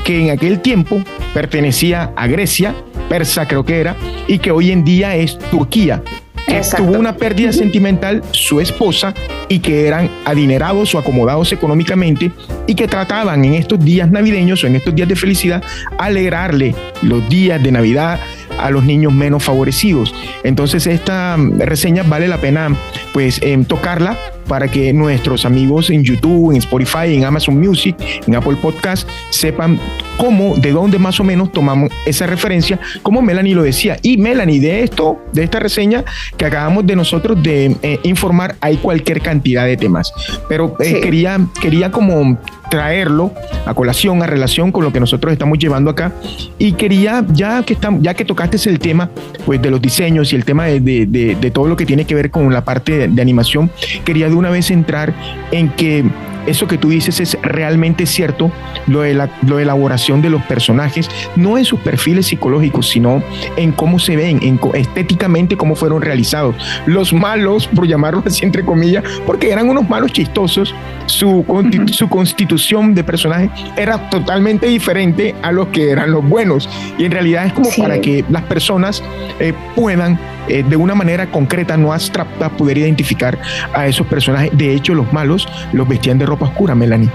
que 0.03 0.23
en 0.23 0.31
aquel 0.31 0.61
tiempo 0.61 1.03
pertenecía 1.35 2.13
a 2.17 2.27
Grecia, 2.27 2.75
persa 3.11 3.47
creo 3.47 3.63
que 3.63 3.79
era, 3.79 3.95
y 4.27 4.39
que 4.39 4.51
hoy 4.51 4.71
en 4.71 4.85
día 4.85 5.17
es 5.17 5.39
Turquía. 5.51 6.03
Que 6.47 6.63
tuvo 6.75 6.99
una 6.99 7.17
pérdida 7.17 7.53
sentimental 7.53 8.23
su 8.31 8.59
esposa 8.59 9.13
y 9.51 9.59
que 9.59 9.87
eran 9.87 10.11
adinerados 10.25 10.95
o 10.95 10.99
acomodados 10.99 11.53
económicamente 11.53 12.33
y 12.67 12.75
que 12.75 12.89
trataban 12.89 13.45
en 13.45 13.53
estos 13.53 13.85
días 13.85 14.11
navideños 14.11 14.65
o 14.65 14.67
en 14.67 14.77
estos 14.77 14.95
días 14.95 15.09
de 15.09 15.17
felicidad 15.17 15.63
alegrarle 15.99 16.75
los 17.03 17.29
días 17.29 17.63
de 17.63 17.71
Navidad 17.71 18.19
a 18.59 18.71
los 18.71 18.83
niños 18.83 19.13
menos 19.13 19.45
favorecidos. 19.45 20.15
Entonces 20.43 20.87
esta 20.87 21.37
mm, 21.37 21.61
reseña 21.61 22.03
vale 22.03 22.29
la 22.29 22.39
pena 22.39 22.75
pues 23.13 23.41
em, 23.43 23.67
tocarla 23.67 24.17
para 24.47 24.69
que 24.69 24.93
nuestros 24.93 25.45
amigos 25.45 25.91
en 25.91 26.05
YouTube, 26.05 26.53
en 26.53 26.59
Spotify, 26.59 27.15
en 27.15 27.25
Amazon 27.25 27.59
Music, 27.59 27.97
en 28.27 28.35
Apple 28.35 28.57
Podcast 28.61 29.09
sepan 29.31 29.79
cómo, 30.17 30.57
de 30.57 30.73
dónde 30.73 30.99
más 30.99 31.19
o 31.21 31.25
menos 31.25 31.53
tomamos 31.53 31.91
esa 32.07 32.27
referencia, 32.27 32.79
como 33.03 33.23
Melanie 33.23 33.55
lo 33.55 33.63
decía. 33.63 33.99
Y 34.03 34.17
Melanie, 34.17 34.61
de 34.61 34.83
esto, 34.83 35.19
de 35.33 35.45
esta 35.45 35.61
reseña 35.61 36.05
que 36.37 36.45
acabamos 36.45 36.87
de 36.87 36.97
nosotros 36.97 37.43
de 37.43 37.77
eh, 37.83 37.99
informar, 38.05 38.57
hay 38.61 38.77
cualquier 38.77 39.21
cantidad 39.21 39.65
de 39.65 39.77
temas. 39.77 40.13
Pero 40.49 40.77
eh, 40.81 41.01
quería, 41.01 41.39
quería 41.61 41.91
como 41.91 42.39
traerlo 42.71 43.33
a 43.67 43.75
colación, 43.75 44.23
a 44.23 44.27
relación 44.27 44.73
con 44.73 44.85
lo 44.85 44.93
que 44.93 45.01
nosotros 45.01 45.33
estamos 45.33 45.59
llevando 45.59 45.91
acá. 45.91 46.13
Y 46.59 46.73
quería, 46.73 47.25
ya 47.31 47.63
que, 47.63 47.75
estamos, 47.75 48.03
ya 48.03 48.15
que 48.15 48.25
tocaste 48.25 48.55
el 48.69 48.79
tema 48.79 49.11
pues, 49.45 49.61
de 49.61 49.71
los 49.71 49.81
diseños 49.81 50.33
y 50.33 50.37
el 50.37 50.45
tema 50.45 50.67
de, 50.67 50.81
de, 50.81 51.07
de, 51.07 51.51
todo 51.51 51.69
lo 51.69 51.77
que 51.77 51.87
tiene 51.87 52.05
que 52.05 52.15
ver 52.15 52.31
con 52.31 52.53
la 52.53 52.65
parte 52.65 53.09
de 53.09 53.23
animación, 53.23 53.71
quería 54.05 54.29
de 54.35 54.39
una 54.39 54.51
vez 54.51 54.71
entrar 54.71 55.15
en 55.53 55.69
que 55.71 56.05
eso 56.47 56.67
que 56.67 56.77
tú 56.77 56.91
dices 56.91 57.21
es 57.21 57.39
realmente 57.43 58.07
cierto, 58.07 58.51
lo 58.87 59.01
de 59.01 59.15
la, 59.15 59.31
lo 59.47 59.57
de 59.57 59.63
elaboración 59.63 60.21
de 60.21 60.31
los 60.31 60.43
personajes, 60.43 61.09
no 61.37 61.57
en 61.57 61.65
sus 61.65 61.81
perfiles 61.81 62.27
psicológicos, 62.27 62.89
sino 62.91 63.23
en 63.57 63.73
cómo 63.73 63.99
se 63.99 64.17
ven, 64.17 64.41
en 64.43 64.61
estéticamente 64.75 65.57
cómo 65.57 65.75
fueron 65.75 66.03
realizados. 66.03 66.55
Los 66.87 67.13
malos, 67.13 67.67
por 67.69 67.87
llamarlos 67.87 68.27
así 68.27 68.45
entre 68.45 68.65
comillas, 68.65 69.05
porque 69.25 69.51
eran 69.51 69.69
unos 69.69 69.89
malos 69.89 70.13
chistosos, 70.13 70.75
su, 71.07 71.45
su 71.93 72.09
constitución 72.09 72.95
de 72.95 73.05
personaje 73.05 73.51
era 73.77 74.11
totalmente 74.11 74.67
diferente 74.67 75.35
a 75.43 75.53
los 75.53 75.69
que 75.69 75.91
eran 75.91 76.11
los 76.11 76.29
buenos. 76.29 76.69
Y 76.99 77.05
en 77.05 77.13
realidad 77.13 77.47
es 77.47 77.53
como 77.53 77.71
para 77.77 78.01
que 78.01 78.25
las 78.29 78.43
personas 78.43 79.03
eh, 79.41 79.55
puedan 79.75 80.19
eh, 80.49 80.63
de 80.63 80.77
una 80.77 80.95
manera 80.95 81.27
concreta, 81.27 81.77
no 81.77 81.93
abstracta, 81.93 82.49
poder 82.51 82.79
identificar 82.79 83.39
a 83.73 83.87
esos 83.87 84.07
personajes. 84.07 84.51
De 84.57 84.75
hecho, 84.75 84.95
los 84.95 85.13
malos 85.13 85.49
los 85.73 85.89
vestían 85.89 86.19
de 86.19 86.27
ropa 86.27 86.47
oscura, 86.47 86.75
Melanie. 86.75 87.11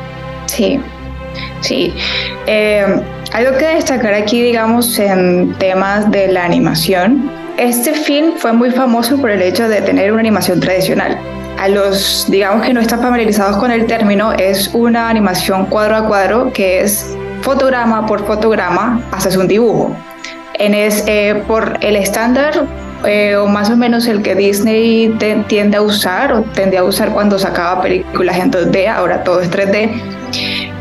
Sí, 0.48 0.80
sí. 1.62 1.94
Eh, 2.48 2.86
algo 3.34 3.58
que 3.58 3.66
destacar 3.66 4.14
aquí, 4.14 4.42
digamos, 4.42 4.98
en 4.98 5.54
temas 5.60 6.10
de 6.12 6.32
la 6.32 6.46
animación, 6.46 7.30
este 7.58 7.94
film 7.94 8.34
fue 8.38 8.54
muy 8.54 8.72
famoso 8.72 9.20
por 9.20 9.30
el 9.30 9.42
hecho 9.42 9.68
de 9.68 9.82
tener 9.82 10.12
una 10.12 10.22
animación 10.22 10.60
tradicional. 10.60 11.18
A 11.60 11.68
los, 11.68 12.26
digamos 12.30 12.66
que 12.66 12.74
no 12.74 12.80
están 12.80 13.02
familiarizados 13.02 13.58
con 13.58 13.70
el 13.70 13.86
término, 13.86 14.32
es 14.32 14.70
una 14.74 15.10
animación 15.10 15.66
cuadro 15.66 15.98
a 15.98 16.08
cuadro 16.08 16.54
que 16.54 16.82
es 16.82 17.16
fotograma 17.42 18.06
por 18.06 18.26
fotograma, 18.26 19.02
haces 19.12 19.36
un 19.36 19.48
dibujo. 19.48 19.96
En 20.54 20.74
es, 20.74 21.04
eh, 21.06 21.44
por 21.48 21.78
el 21.82 21.98
estándar 21.98 22.66
eh, 23.06 23.36
o 23.36 23.48
más 23.48 23.70
o 23.70 23.78
menos 23.78 24.08
el 24.08 24.22
que 24.22 24.36
Disney 24.36 25.16
tiende 25.48 25.78
a 25.78 25.82
usar 25.82 26.34
o 26.34 26.42
tendía 26.42 26.82
a 26.82 26.84
usar 26.84 27.10
cuando 27.12 27.40
sacaba 27.40 27.82
películas 27.82 28.38
en 28.38 28.52
2D, 28.52 28.88
ahora 28.88 29.24
todo 29.24 29.40
es 29.40 29.50
3D, 29.50 29.90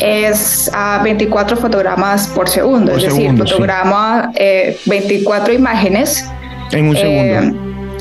es 0.00 0.70
a 0.74 1.00
24 1.02 1.56
fotogramas 1.56 2.26
por 2.28 2.48
segundo, 2.48 2.92
es 2.96 3.04
decir, 3.04 3.36
fotograma 3.36 4.32
24 4.86 5.52
eh, 5.52 5.56
imágenes. 5.56 6.28
En 6.72 6.88
un 6.88 6.96
segundo. 6.96 7.22
Eh, 7.22 7.54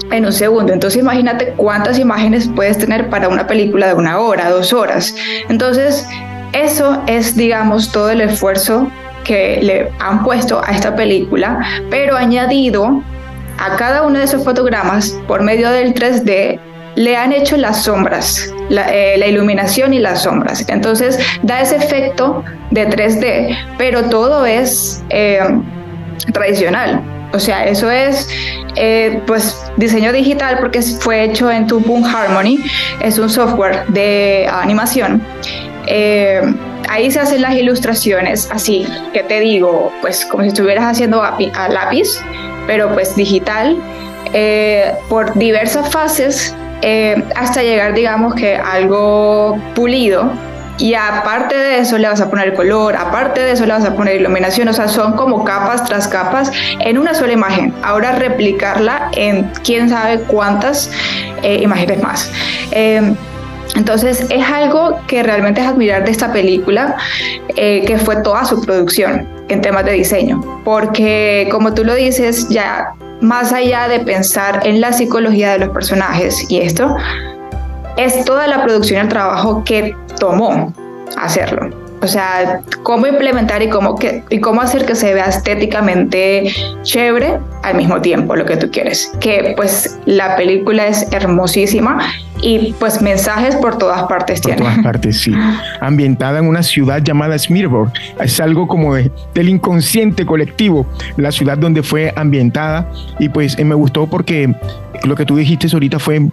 en 0.09 0.25
un 0.25 0.33
segundo. 0.33 0.73
Entonces 0.73 0.99
imagínate 0.99 1.53
cuántas 1.55 1.99
imágenes 1.99 2.49
puedes 2.55 2.77
tener 2.77 3.09
para 3.09 3.29
una 3.29 3.45
película 3.45 3.87
de 3.87 3.93
una 3.93 4.19
hora, 4.19 4.49
dos 4.49 4.73
horas. 4.73 5.13
Entonces, 5.49 6.07
eso 6.53 7.03
es, 7.07 7.35
digamos, 7.35 7.91
todo 7.91 8.09
el 8.09 8.21
esfuerzo 8.21 8.89
que 9.23 9.59
le 9.61 9.89
han 9.99 10.23
puesto 10.23 10.61
a 10.65 10.71
esta 10.71 10.95
película, 10.95 11.59
pero 11.89 12.15
añadido 12.15 13.03
a 13.57 13.75
cada 13.75 14.03
uno 14.03 14.19
de 14.19 14.25
esos 14.25 14.43
fotogramas, 14.43 15.17
por 15.27 15.41
medio 15.41 15.69
del 15.71 15.93
3D, 15.93 16.59
le 16.97 17.15
han 17.15 17.31
hecho 17.31 17.57
las 17.57 17.83
sombras, 17.83 18.51
la, 18.69 18.91
eh, 18.91 19.29
iluminación 19.29 19.93
y 19.93 19.99
las 19.99 20.23
sombras. 20.23 20.67
Entonces 20.67 21.19
da 21.43 21.61
ese 21.61 21.75
efecto 21.75 22.43
de 22.71 22.89
3D, 22.89 23.55
pero 23.77 24.03
todo 24.09 24.45
es 24.47 25.03
eh, 25.09 25.39
tradicional. 26.33 27.01
O 27.33 27.39
sea, 27.39 27.65
eso 27.65 27.91
es 27.91 28.27
eh, 28.75 29.21
pues 29.27 29.55
diseño 29.77 30.11
digital 30.11 30.57
porque 30.59 30.81
fue 30.81 31.23
hecho 31.23 31.51
en 31.51 31.67
Boom 31.67 32.03
Harmony, 32.03 32.57
es 33.01 33.19
un 33.19 33.29
software 33.29 33.85
de 33.89 34.49
animación. 34.51 35.21
ahí 36.89 37.11
se 37.11 37.19
hacen 37.19 37.43
las 37.43 37.53
ilustraciones 37.53 38.49
así, 38.51 38.87
que 39.13 39.21
te 39.21 39.39
digo, 39.39 39.91
pues 40.01 40.25
como 40.25 40.41
si 40.41 40.49
estuvieras 40.49 40.85
haciendo 40.85 41.21
a 41.21 41.69
lápiz 41.69 42.19
pero 42.67 42.93
pues 42.93 43.15
digital, 43.15 43.77
eh, 44.33 44.93
por 45.09 45.33
diversas 45.37 45.89
fases 45.89 46.53
eh, 46.81 47.23
hasta 47.35 47.63
llegar, 47.63 47.93
digamos 47.93 48.35
que 48.35 48.55
algo 48.55 49.57
pulido. 49.73 50.31
Y 50.79 50.93
aparte 50.93 51.57
de 51.57 51.79
eso 51.79 51.97
le 51.97 52.07
vas 52.07 52.21
a 52.21 52.29
poner 52.29 52.53
color, 52.53 52.95
aparte 52.95 53.41
de 53.41 53.53
eso 53.53 53.65
le 53.65 53.73
vas 53.73 53.83
a 53.83 53.95
poner 53.95 54.17
iluminación, 54.17 54.67
o 54.67 54.73
sea, 54.73 54.87
son 54.87 55.13
como 55.13 55.43
capas 55.43 55.83
tras 55.85 56.07
capas 56.07 56.51
en 56.79 56.99
una 56.99 57.15
sola 57.15 57.33
imagen. 57.33 57.73
Ahora 57.81 58.11
replicarla 58.11 59.09
en 59.13 59.45
quién 59.63 59.89
sabe 59.89 60.19
cuántas 60.19 60.91
eh, 61.41 61.61
imágenes 61.63 62.03
más. 62.03 62.31
Entonces 63.75 64.25
es 64.29 64.45
algo 64.45 64.99
que 65.07 65.23
realmente 65.23 65.61
es 65.61 65.67
admirar 65.67 66.05
de 66.05 66.11
esta 66.11 66.31
película, 66.31 66.95
que 67.55 67.99
fue 68.03 68.17
toda 68.17 68.45
su 68.45 68.61
producción 68.61 69.27
en 69.49 69.61
temas 69.61 69.85
de 69.85 69.93
diseño, 69.93 70.41
porque 70.63 71.47
como 71.51 71.73
tú 71.73 71.83
lo 71.83 71.95
dices, 71.95 72.49
ya 72.49 72.93
más 73.21 73.51
allá 73.53 73.87
de 73.87 73.99
pensar 73.99 74.65
en 74.65 74.81
la 74.81 74.93
psicología 74.93 75.53
de 75.53 75.59
los 75.59 75.69
personajes 75.69 76.49
y 76.49 76.59
esto, 76.59 76.95
es 77.97 78.23
toda 78.25 78.47
la 78.47 78.63
producción 78.63 78.99
y 78.99 79.01
el 79.01 79.09
trabajo 79.09 79.63
que 79.63 79.95
tomó 80.19 80.73
hacerlo. 81.17 81.86
O 82.01 82.07
sea, 82.07 82.61
cómo 82.83 83.07
implementar 83.07 83.61
y 83.63 83.69
cómo, 83.69 83.95
que, 83.95 84.23
y 84.29 84.39
cómo 84.39 84.61
hacer 84.61 84.85
que 84.85 84.95
se 84.95 85.13
vea 85.13 85.25
estéticamente 85.25 86.53
chévere 86.83 87.39
al 87.63 87.75
mismo 87.75 88.01
tiempo 88.01 88.35
lo 88.35 88.45
que 88.45 88.57
tú 88.57 88.69
quieres. 88.71 89.11
Que 89.19 89.53
pues 89.55 89.99
la 90.05 90.35
película 90.35 90.87
es 90.87 91.11
hermosísima 91.11 91.99
y 92.41 92.73
pues 92.79 93.01
mensajes 93.01 93.55
por 93.55 93.77
todas 93.77 94.03
partes 94.03 94.41
por 94.41 94.55
todas 94.55 94.79
partes, 94.83 95.21
sí. 95.21 95.33
Ambientada 95.81 96.39
en 96.39 96.47
una 96.47 96.63
ciudad 96.63 97.01
llamada 97.01 97.37
Smirborg. 97.37 97.91
Es 98.21 98.39
algo 98.39 98.67
como 98.67 98.95
del 98.95 99.49
inconsciente 99.49 100.25
colectivo, 100.25 100.85
la 101.17 101.31
ciudad 101.31 101.57
donde 101.57 101.83
fue 101.83 102.13
ambientada. 102.15 102.91
Y 103.19 103.29
pues 103.29 103.57
eh, 103.57 103.65
me 103.65 103.75
gustó 103.75 104.07
porque 104.07 104.53
lo 105.03 105.15
que 105.15 105.25
tú 105.25 105.35
dijiste 105.35 105.67
ahorita 105.71 105.99
fue 105.99 106.29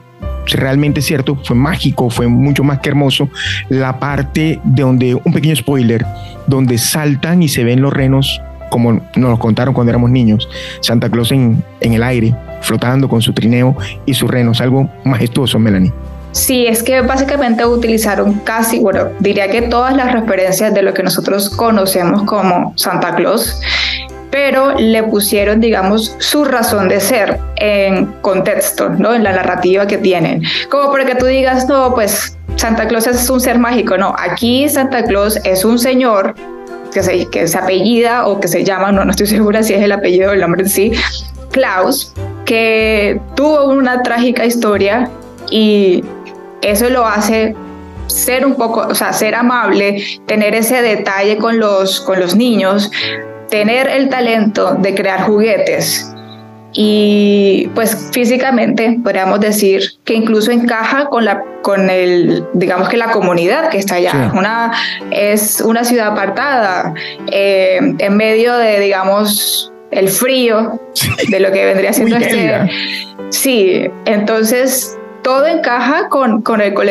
realmente 0.46 1.02
cierto, 1.02 1.38
fue 1.44 1.56
mágico, 1.56 2.10
fue 2.10 2.28
mucho 2.28 2.64
más 2.64 2.80
que 2.80 2.90
hermoso. 2.90 3.28
La 3.68 3.98
parte 3.98 4.60
de 4.64 4.82
donde, 4.82 5.14
un 5.14 5.32
pequeño 5.32 5.56
spoiler, 5.56 6.04
donde 6.46 6.78
saltan 6.78 7.42
y 7.42 7.48
se 7.48 7.64
ven 7.64 7.80
los 7.80 7.92
renos, 7.92 8.40
como 8.70 8.92
nos 8.92 9.30
lo 9.30 9.38
contaron 9.38 9.74
cuando 9.74 9.90
éramos 9.90 10.10
niños, 10.10 10.48
Santa 10.80 11.08
Claus 11.08 11.32
en, 11.32 11.62
en 11.80 11.92
el 11.92 12.02
aire, 12.02 12.34
flotando 12.60 13.08
con 13.08 13.22
su 13.22 13.32
trineo 13.32 13.76
y 14.06 14.14
sus 14.14 14.30
renos, 14.30 14.60
algo 14.60 14.90
majestuoso, 15.04 15.58
Melanie. 15.58 15.92
Sí, 16.34 16.66
es 16.66 16.82
que 16.82 17.00
básicamente 17.00 17.64
utilizaron 17.64 18.40
casi, 18.40 18.80
bueno, 18.80 19.10
diría 19.20 19.48
que 19.48 19.62
todas 19.62 19.94
las 19.94 20.12
referencias 20.12 20.74
de 20.74 20.82
lo 20.82 20.92
que 20.92 21.04
nosotros 21.04 21.48
conocemos 21.48 22.24
como 22.24 22.72
Santa 22.76 23.14
Claus 23.14 23.60
pero 24.34 24.74
le 24.76 25.00
pusieron, 25.04 25.60
digamos, 25.60 26.16
su 26.18 26.44
razón 26.44 26.88
de 26.88 26.98
ser 26.98 27.38
en 27.54 28.06
contexto, 28.20 28.88
¿no? 28.88 29.14
En 29.14 29.22
la 29.22 29.30
narrativa 29.30 29.86
que 29.86 29.96
tienen. 29.96 30.42
Como 30.68 30.90
porque 30.90 31.14
tú 31.14 31.26
digas, 31.26 31.68
no, 31.68 31.94
pues 31.94 32.36
Santa 32.56 32.88
Claus 32.88 33.06
es 33.06 33.30
un 33.30 33.40
ser 33.40 33.60
mágico, 33.60 33.96
no, 33.96 34.12
aquí 34.18 34.68
Santa 34.68 35.04
Claus 35.04 35.38
es 35.44 35.64
un 35.64 35.78
señor 35.78 36.34
que 36.92 37.04
se, 37.04 37.26
que 37.26 37.46
se 37.46 37.56
apellida 37.56 38.26
o 38.26 38.40
que 38.40 38.48
se 38.48 38.64
llama, 38.64 38.90
no, 38.90 39.04
no 39.04 39.12
estoy 39.12 39.26
segura 39.28 39.62
si 39.62 39.74
es 39.74 39.82
el 39.84 39.92
apellido 39.92 40.30
o 40.30 40.32
el 40.32 40.40
nombre 40.40 40.62
en 40.62 40.68
sí, 40.68 40.90
Klaus, 41.52 42.12
que 42.44 43.20
tuvo 43.36 43.66
una 43.66 44.02
trágica 44.02 44.44
historia 44.44 45.08
y 45.48 46.02
eso 46.60 46.90
lo 46.90 47.06
hace 47.06 47.54
ser 48.08 48.44
un 48.44 48.56
poco, 48.56 48.80
o 48.80 48.96
sea, 48.96 49.12
ser 49.12 49.36
amable, 49.36 50.04
tener 50.26 50.56
ese 50.56 50.82
detalle 50.82 51.38
con 51.38 51.60
los, 51.60 52.00
con 52.00 52.18
los 52.18 52.34
niños, 52.34 52.90
tener 53.54 53.86
el 53.86 54.08
talento 54.08 54.74
de 54.74 54.96
crear 54.96 55.22
juguetes 55.22 56.12
y 56.72 57.70
pues 57.72 58.10
físicamente 58.10 58.98
podríamos 59.00 59.38
decir 59.38 59.92
que 60.04 60.14
incluso 60.14 60.50
encaja 60.50 61.06
con 61.06 61.24
la 61.24 61.44
con 61.62 61.88
el 61.88 62.44
digamos 62.52 62.88
que 62.88 62.96
la 62.96 63.12
comunidad 63.12 63.68
que 63.70 63.78
está 63.78 63.94
allá. 63.94 64.32
Una 64.34 64.72
es 65.12 65.60
una 65.60 65.84
ciudad 65.84 66.08
apartada 66.08 66.94
eh, 67.30 67.78
en 67.96 68.16
medio 68.16 68.56
de 68.56 68.80
digamos 68.80 69.72
el 69.92 70.08
frío 70.08 70.80
de 71.28 71.38
lo 71.38 71.52
que 71.52 71.64
vendría 71.64 71.92
siendo 71.92 72.16
este 72.16 72.68
sí 73.30 73.88
entonces 74.04 74.98
todo 75.24 75.46
encaja 75.46 76.08
con, 76.08 76.42
con, 76.42 76.60
el, 76.60 76.74
con 76.74 76.86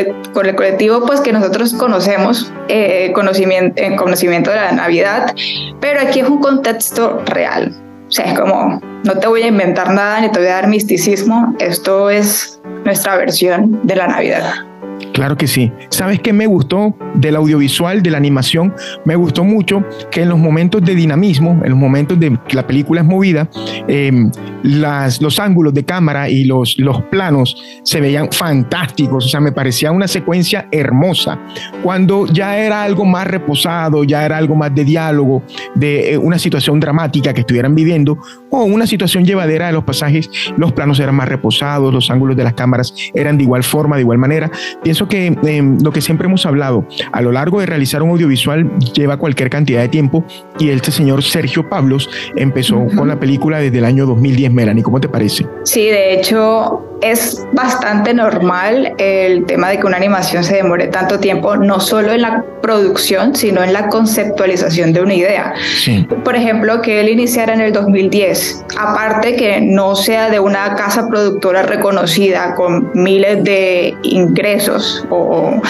el 0.45 0.55
colectivo 0.55 1.05
pues, 1.05 1.21
que 1.21 1.31
nosotros 1.31 1.73
conocemos, 1.75 2.51
eh, 2.67 3.11
conocimiento, 3.13 3.81
en 3.81 3.95
conocimiento 3.95 4.49
de 4.49 4.57
la 4.57 4.71
Navidad, 4.73 5.33
pero 5.79 6.01
aquí 6.01 6.19
es 6.19 6.27
un 6.27 6.41
contexto 6.41 7.21
real. 7.27 7.73
O 8.07 8.11
sea, 8.11 8.25
es 8.25 8.37
como, 8.37 8.81
no 9.05 9.13
te 9.19 9.27
voy 9.27 9.43
a 9.43 9.47
inventar 9.47 9.93
nada 9.93 10.19
ni 10.19 10.29
te 10.29 10.39
voy 10.39 10.49
a 10.49 10.55
dar 10.55 10.67
misticismo, 10.67 11.55
esto 11.59 12.09
es 12.09 12.59
nuestra 12.83 13.15
versión 13.15 13.79
de 13.83 13.95
la 13.95 14.07
Navidad. 14.07 14.72
Claro 15.13 15.37
que 15.37 15.45
sí. 15.45 15.71
¿Sabes 15.89 16.19
qué 16.19 16.33
me 16.33 16.47
gustó 16.47 16.97
del 17.13 17.35
audiovisual, 17.35 18.01
de 18.01 18.09
la 18.09 18.17
animación? 18.17 18.73
Me 19.05 19.15
gustó 19.15 19.43
mucho 19.43 19.83
que 20.09 20.23
en 20.23 20.29
los 20.29 20.39
momentos 20.39 20.83
de 20.83 20.95
dinamismo, 20.95 21.61
en 21.63 21.69
los 21.69 21.77
momentos 21.77 22.19
de 22.19 22.37
que 22.47 22.55
la 22.55 22.65
película 22.65 23.01
es 23.01 23.07
movida, 23.07 23.47
em, 23.87 24.31
los 24.63 25.39
ángulos 25.39 25.73
de 25.73 25.83
cámara 25.85 26.29
y 26.29 26.45
los, 26.45 26.79
los 26.79 27.03
planos 27.03 27.55
se 27.83 28.01
veían 28.01 28.29
fantásticos. 28.31 29.25
O 29.25 29.29
sea, 29.29 29.39
me 29.39 29.51
parecía 29.51 29.91
una 29.91 30.07
secuencia 30.07 30.67
hermosa. 30.71 31.39
Cuando 31.83 32.25
ya 32.25 32.57
era 32.57 32.83
algo 32.83 33.05
más 33.05 33.27
reposado, 33.27 34.03
ya 34.03 34.25
era 34.25 34.37
algo 34.37 34.55
más 34.55 34.73
de 34.73 34.83
diálogo, 34.83 35.43
de 35.75 36.13
eh, 36.13 36.17
una 36.17 36.39
situación 36.39 36.79
dramática 36.79 37.33
que 37.33 37.41
estuvieran 37.41 37.75
viviendo, 37.75 38.17
o 38.59 38.65
una 38.65 38.87
situación 38.87 39.25
llevadera 39.25 39.67
de 39.67 39.73
los 39.73 39.83
pasajes, 39.83 40.29
los 40.57 40.71
planos 40.73 40.99
eran 40.99 41.15
más 41.15 41.27
reposados, 41.27 41.93
los 41.93 42.09
ángulos 42.09 42.37
de 42.37 42.43
las 42.43 42.53
cámaras 42.53 42.93
eran 43.13 43.37
de 43.37 43.43
igual 43.43 43.63
forma, 43.63 43.95
de 43.95 44.01
igual 44.01 44.17
manera. 44.17 44.51
Pienso 44.83 45.07
que 45.07 45.35
em, 45.43 45.79
lo 45.81 45.91
que 45.91 46.01
siempre 46.01 46.27
hemos 46.27 46.45
hablado, 46.45 46.87
a 47.11 47.21
lo 47.21 47.31
largo 47.31 47.59
de 47.59 47.65
realizar 47.65 48.03
un 48.03 48.11
audiovisual 48.11 48.69
lleva 48.93 49.17
cualquier 49.17 49.49
cantidad 49.49 49.81
de 49.81 49.89
tiempo 49.89 50.23
y 50.59 50.69
este 50.69 50.91
señor 50.91 51.23
Sergio 51.23 51.67
Pablos 51.69 52.09
empezó 52.35 52.85
con 52.95 53.07
la 53.07 53.19
película 53.19 53.59
desde 53.59 53.79
el 53.79 53.85
año 53.85 54.05
2010. 54.05 54.51
Melanie, 54.53 54.83
¿cómo 54.83 54.99
te 54.99 55.09
parece? 55.09 55.45
Sí, 55.63 55.85
de 55.85 56.13
hecho 56.13 56.92
es 57.03 57.45
bastante 57.51 58.13
normal 58.13 58.93
el 58.97 59.45
tema 59.45 59.69
de 59.69 59.79
que 59.79 59.85
una 59.85 59.97
animación 59.97 60.43
se 60.43 60.55
demore 60.55 60.87
tanto 60.87 61.19
tiempo, 61.19 61.57
no 61.57 61.79
solo 61.79 62.13
en 62.13 62.21
la 62.21 62.43
producción, 62.61 63.35
sino 63.35 63.61
en 63.61 63.73
la 63.73 63.89
conceptualización 63.89 64.93
de 64.93 65.01
una 65.01 65.13
idea. 65.13 65.53
Sí. 65.77 66.07
Por 66.23 66.35
ejemplo, 66.35 66.81
que 66.81 67.01
él 67.01 67.09
iniciara 67.09 67.53
en 67.53 67.61
el 67.61 67.73
2010, 67.73 68.65
aparte 68.77 69.35
que 69.35 69.59
no 69.59 69.95
sea 69.95 70.29
de 70.29 70.39
una 70.39 70.75
casa 70.75 71.07
productora 71.09 71.63
reconocida 71.63 72.55
con 72.55 72.89
miles 72.93 73.43
de 73.43 73.95
ingresos 74.03 75.05
o, 75.09 75.61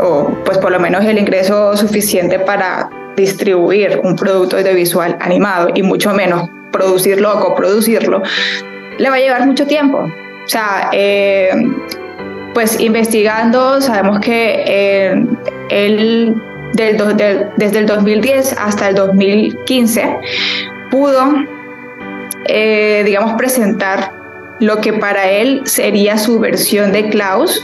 o 0.00 0.30
pues 0.44 0.58
por 0.58 0.70
lo 0.72 0.78
menos 0.78 1.04
el 1.06 1.18
ingreso 1.18 1.74
suficiente 1.76 2.38
para 2.38 2.90
distribuir 3.16 4.00
un 4.04 4.14
producto 4.14 4.58
audiovisual 4.58 5.16
animado 5.20 5.70
y 5.74 5.82
mucho 5.82 6.12
menos 6.12 6.50
producirlo 6.70 7.38
o 7.38 7.40
coproducirlo, 7.40 8.22
le 8.98 9.08
va 9.08 9.16
a 9.16 9.20
llevar 9.20 9.46
mucho 9.46 9.66
tiempo. 9.66 10.06
O 10.46 10.48
sea, 10.48 10.90
eh, 10.92 11.50
pues 12.54 12.78
investigando, 12.80 13.80
sabemos 13.80 14.20
que 14.20 14.64
eh, 14.64 15.26
él 15.70 16.34
desde 16.74 17.78
el 17.78 17.86
2010 17.86 18.54
hasta 18.56 18.90
el 18.90 18.94
2015 18.94 20.18
pudo, 20.90 21.34
eh, 22.46 23.02
digamos, 23.04 23.32
presentar 23.32 24.12
lo 24.60 24.80
que 24.80 24.92
para 24.92 25.28
él 25.28 25.62
sería 25.64 26.16
su 26.16 26.38
versión 26.38 26.92
de 26.92 27.08
Klaus 27.08 27.60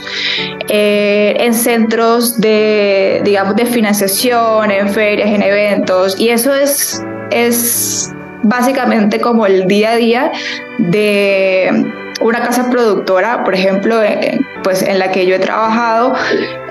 en 0.67 1.53
centros 1.53 2.39
de, 2.39 3.21
digamos, 3.23 3.55
de 3.55 3.65
financiación, 3.65 4.71
en 4.71 4.89
ferias, 4.89 5.29
en 5.29 5.41
eventos, 5.41 6.19
y 6.19 6.29
eso 6.29 6.53
es, 6.53 7.01
es 7.31 8.11
básicamente 8.43 9.21
como 9.21 9.45
el 9.45 9.67
día 9.67 9.91
a 9.91 9.95
día 9.95 10.31
de 10.77 12.02
una 12.21 12.41
casa 12.41 12.69
productora, 12.69 13.43
por 13.43 13.55
ejemplo, 13.55 14.01
eh, 14.03 14.39
pues 14.63 14.81
en 14.81 14.99
la 14.99 15.11
que 15.11 15.25
yo 15.25 15.35
he 15.35 15.39
trabajado, 15.39 16.15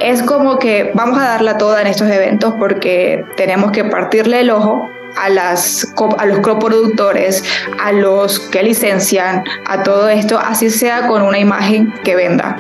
es 0.01 0.23
como 0.23 0.59
que 0.59 0.93
vamos 0.95 1.19
a 1.19 1.23
darla 1.23 1.59
toda 1.59 1.81
en 1.81 1.87
estos 1.87 2.09
eventos 2.09 2.55
porque 2.59 3.25
tenemos 3.37 3.73
que 3.73 3.85
partirle 3.85 4.41
el 4.41 4.51
ojo 4.51 4.89
a, 5.17 5.29
los 5.29 6.39
coproductores, 6.41 7.45
a 7.79 7.93
los 7.93 8.41
que 8.41 8.63
licencian, 8.63 9.45
a 9.67 9.83
todo 9.83 10.09
esto, 10.09 10.39
así 10.39 10.71
sea 10.71 11.07
con 11.07 11.23
una 11.23 11.39
imagen 11.39 11.93
que 12.05 12.17
venda. 12.17 12.57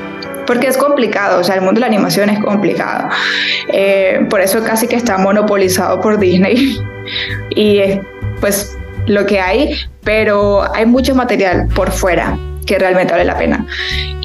Porque 0.46 0.66
es 0.66 0.76
complicado, 0.76 1.40
o 1.40 1.44
sea, 1.44 1.54
el 1.54 1.60
mundo 1.60 1.74
de 1.74 1.80
la 1.80 1.86
animación 1.86 2.28
es 2.28 2.40
complicado. 2.40 3.08
Eh, 3.68 4.26
por 4.28 4.40
eso 4.40 4.62
casi 4.62 4.88
que 4.88 4.96
está 4.96 5.16
monopolizado 5.16 6.00
por 6.00 6.18
Disney. 6.18 6.78
y 7.50 7.80
pues 8.40 8.76
lo 9.06 9.24
que 9.24 9.40
hay, 9.40 9.76
pero 10.04 10.62
hay 10.74 10.84
mucho 10.84 11.14
material 11.14 11.68
por 11.74 11.90
fuera 11.90 12.36
que 12.66 12.78
realmente 12.78 13.12
vale 13.12 13.24
la 13.24 13.36
pena. 13.36 13.66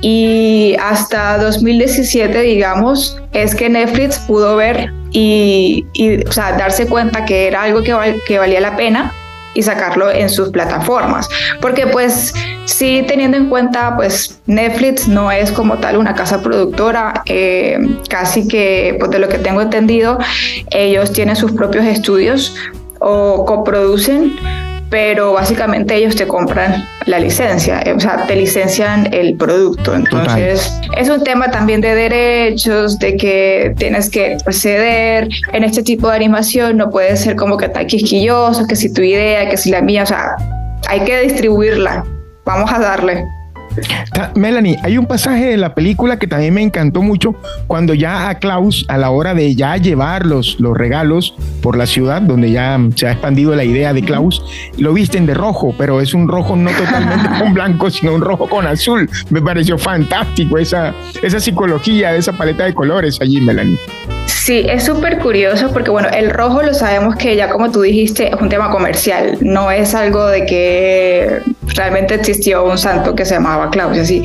Y 0.02 0.76
hasta 0.82 1.38
2017, 1.38 2.42
digamos, 2.42 3.18
es 3.34 3.56
que 3.56 3.70
Netflix 3.70 4.20
pudo 4.20 4.56
ver 4.56 4.92
y, 5.12 5.86
o 6.28 6.32
sea, 6.32 6.54
darse 6.58 6.88
cuenta 6.88 7.26
que 7.26 7.48
era 7.48 7.64
algo 7.64 7.82
que, 7.82 8.20
que 8.28 8.38
valía 8.38 8.62
la 8.62 8.76
pena 8.76 9.14
y 9.58 9.64
sacarlo 9.64 10.12
en 10.12 10.30
sus 10.30 10.50
plataformas. 10.50 11.28
Porque 11.62 11.88
pues 11.88 12.34
sí 12.66 13.04
teniendo 13.08 13.38
en 13.38 13.50
cuenta 13.50 13.96
pues 13.96 14.40
Netflix 14.46 15.08
no 15.08 15.32
es 15.32 15.52
como 15.52 15.78
tal 15.80 15.98
una 15.98 16.14
casa 16.14 16.44
productora, 16.44 17.24
eh, 17.26 17.80
casi 18.08 18.48
que 18.48 18.96
pues 19.00 19.10
de 19.10 19.18
lo 19.18 19.28
que 19.28 19.40
tengo 19.40 19.62
entendido 19.62 20.20
ellos 20.70 21.12
tienen 21.12 21.36
sus 21.36 21.54
propios 21.54 21.86
estudios 21.86 22.56
o 23.00 23.46
coproducen 23.46 24.36
pero 24.90 25.34
básicamente 25.34 25.96
ellos 25.96 26.16
te 26.16 26.28
compran 26.28 26.88
la 27.06 27.20
licencia, 27.20 27.82
eh, 27.82 27.94
o 27.94 28.00
sea, 28.00 28.26
te 28.26 28.36
licencian 28.36 29.14
el 29.14 29.36
producto. 29.36 29.96
Entonces, 29.96 30.72
es 30.98 31.10
un 31.10 31.24
tema 31.24 31.52
también 31.52 31.82
de 31.82 31.96
derechos, 31.96 33.00
de 33.00 33.18
que 33.18 33.74
tienes 33.78 34.10
que 34.10 34.38
ceder 34.52 35.28
en 35.54 35.64
este 35.64 35.84
tipo 35.84 36.10
de 36.10 36.16
animación, 36.16 36.78
no 36.78 36.90
puede 36.90 37.16
ser 37.18 37.36
como 37.36 37.58
que 37.58 37.70
tan 37.70 37.88
quisquilloso, 37.88 38.66
que 38.68 38.76
si 38.76 38.92
tu 38.94 39.02
idea, 39.02 39.50
que 39.50 39.58
si 39.58 39.72
la 39.72 39.82
mía, 39.82 40.04
o 40.04 40.06
sea, 40.06 40.36
hay 40.88 41.02
que 41.02 41.22
distribuirla. 41.22 42.04
Vamos 42.46 42.72
a 42.72 42.80
darle. 42.80 43.26
Melanie, 44.36 44.78
hay 44.84 44.98
un 44.98 45.06
pasaje 45.06 45.46
de 45.46 45.58
la 45.58 45.76
película 45.76 46.18
que 46.18 46.28
también 46.28 46.54
me 46.54 46.62
encantó 46.62 47.02
mucho 47.02 47.36
cuando 47.68 47.94
ya 47.94 48.30
a 48.30 48.36
Klaus, 48.36 48.86
a 48.88 48.98
la 48.98 49.10
hora 49.10 49.34
de 49.34 49.56
ya 49.56 49.78
llevar 49.78 50.26
los, 50.26 50.60
los 50.60 50.76
regalos 50.76 51.36
por 51.62 51.78
la 51.78 51.86
ciudad, 51.86 52.22
donde 52.22 52.52
ya 52.52 52.80
se 52.96 53.08
ha 53.08 53.12
expandido 53.12 53.56
la 53.56 53.64
idea 53.64 53.94
de 53.94 54.02
Klaus, 54.02 54.44
lo 54.78 54.94
visten 54.94 55.26
de 55.26 55.34
rojo, 55.34 55.74
pero 55.78 56.02
es 56.02 56.14
un 56.14 56.28
rojo 56.28 56.56
no 56.56 56.72
totalmente 56.72 57.30
con 57.40 57.54
blanco, 57.54 57.90
sino 57.90 58.14
un 58.14 58.22
rojo 58.22 58.48
con 58.48 58.66
azul. 58.66 59.10
Me 59.30 59.42
pareció 59.42 59.78
fantástico 59.78 60.58
esa, 60.58 60.94
esa 61.22 61.40
psicología, 61.40 62.16
esa 62.16 62.34
paleta 62.34 62.66
de 62.66 62.74
colores 62.74 63.20
allí, 63.22 63.42
Melanie. 63.42 63.78
Sí, 64.28 64.66
es 64.70 64.84
súper 64.84 65.20
curioso 65.20 65.70
porque, 65.72 65.90
bueno, 65.90 66.10
el 66.10 66.30
rojo 66.30 66.62
lo 66.62 66.74
sabemos 66.74 67.16
que 67.16 67.36
ya 67.36 67.50
como 67.50 67.72
tú 67.72 67.82
dijiste 67.82 68.28
es 68.28 68.42
un 68.42 68.50
tema 68.50 68.70
comercial, 68.70 69.38
no 69.42 69.72
es 69.72 69.96
algo 69.96 70.28
de 70.28 70.46
que 70.46 71.40
realmente 71.76 72.16
existió 72.16 72.66
un 72.66 72.78
santo 72.78 73.16
que 73.16 73.26
se 73.26 73.36
llamaba 73.36 73.70
Claudio, 73.70 74.02
así. 74.02 74.24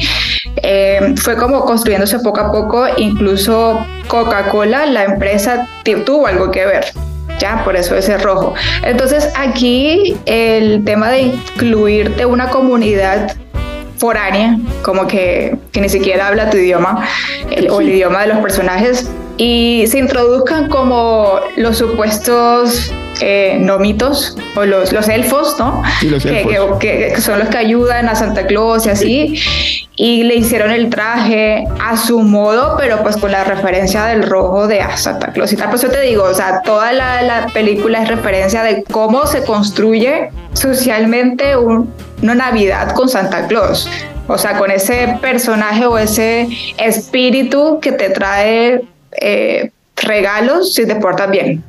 Eh, 0.56 1.14
fue 1.16 1.36
como 1.36 1.64
construyéndose 1.64 2.18
poco 2.18 2.40
a 2.40 2.52
poco, 2.52 2.86
incluso 2.96 3.84
Coca-Cola, 4.08 4.86
la 4.86 5.04
empresa, 5.04 5.66
tuvo 6.04 6.26
algo 6.26 6.50
que 6.50 6.66
ver. 6.66 6.84
Ya, 7.38 7.62
por 7.64 7.76
eso 7.76 7.96
ese 7.96 8.18
rojo. 8.18 8.54
Entonces 8.84 9.28
aquí 9.36 10.16
el 10.26 10.84
tema 10.84 11.10
de 11.10 11.22
incluirte 11.22 12.26
una 12.26 12.48
comunidad 12.50 13.36
foránea, 13.98 14.58
como 14.82 15.06
que, 15.06 15.56
que 15.70 15.80
ni 15.80 15.88
siquiera 15.88 16.28
habla 16.28 16.50
tu 16.50 16.56
idioma 16.56 17.06
o 17.70 17.80
el 17.80 17.88
idioma 17.88 18.22
de 18.22 18.28
los 18.28 18.38
personajes, 18.38 19.08
y 19.36 19.84
se 19.86 19.98
introduzcan 19.98 20.68
como 20.68 21.40
los 21.56 21.78
supuestos 21.78 22.92
eh, 23.20 23.56
nomitos 23.60 24.36
o 24.56 24.64
los, 24.64 24.92
los 24.92 25.08
elfos, 25.08 25.56
¿no? 25.58 25.82
los 26.02 26.24
elfos. 26.24 26.78
Que, 26.78 27.14
son 27.20 27.38
los 27.38 27.48
que 27.48 27.58
ayudan 27.58 28.08
a 28.08 28.14
Santa 28.14 28.46
Claus 28.46 28.86
y 28.86 28.90
así. 28.90 29.42
Y 29.94 30.24
le 30.24 30.34
hicieron 30.36 30.70
el 30.70 30.90
traje 30.90 31.64
a 31.80 31.96
su 31.96 32.20
modo, 32.20 32.76
pero 32.78 33.02
pues 33.02 33.16
con 33.16 33.30
la 33.30 33.44
referencia 33.44 34.06
del 34.06 34.22
rojo 34.24 34.66
de 34.66 34.82
Santa 34.96 35.32
Claus 35.32 35.52
y 35.52 35.56
tal. 35.56 35.68
Por 35.68 35.76
eso 35.76 35.88
te 35.88 36.00
digo, 36.00 36.24
o 36.24 36.34
sea, 36.34 36.62
toda 36.62 36.92
la, 36.92 37.22
la 37.22 37.46
película 37.48 38.02
es 38.02 38.08
referencia 38.08 38.62
de 38.62 38.82
cómo 38.84 39.26
se 39.26 39.44
construye 39.44 40.30
socialmente 40.54 41.56
una 41.56 42.34
Navidad 42.34 42.92
con 42.94 43.08
Santa 43.08 43.46
Claus. 43.46 43.88
O 44.28 44.38
sea, 44.38 44.56
con 44.56 44.70
ese 44.70 45.18
personaje 45.20 45.84
o 45.86 45.98
ese 45.98 46.48
espíritu 46.78 47.78
que 47.80 47.92
te 47.92 48.08
trae 48.10 48.82
eh, 49.20 49.70
regalos 49.96 50.74
si 50.74 50.86
te 50.86 50.96
portas 50.96 51.30
bien. 51.30 51.62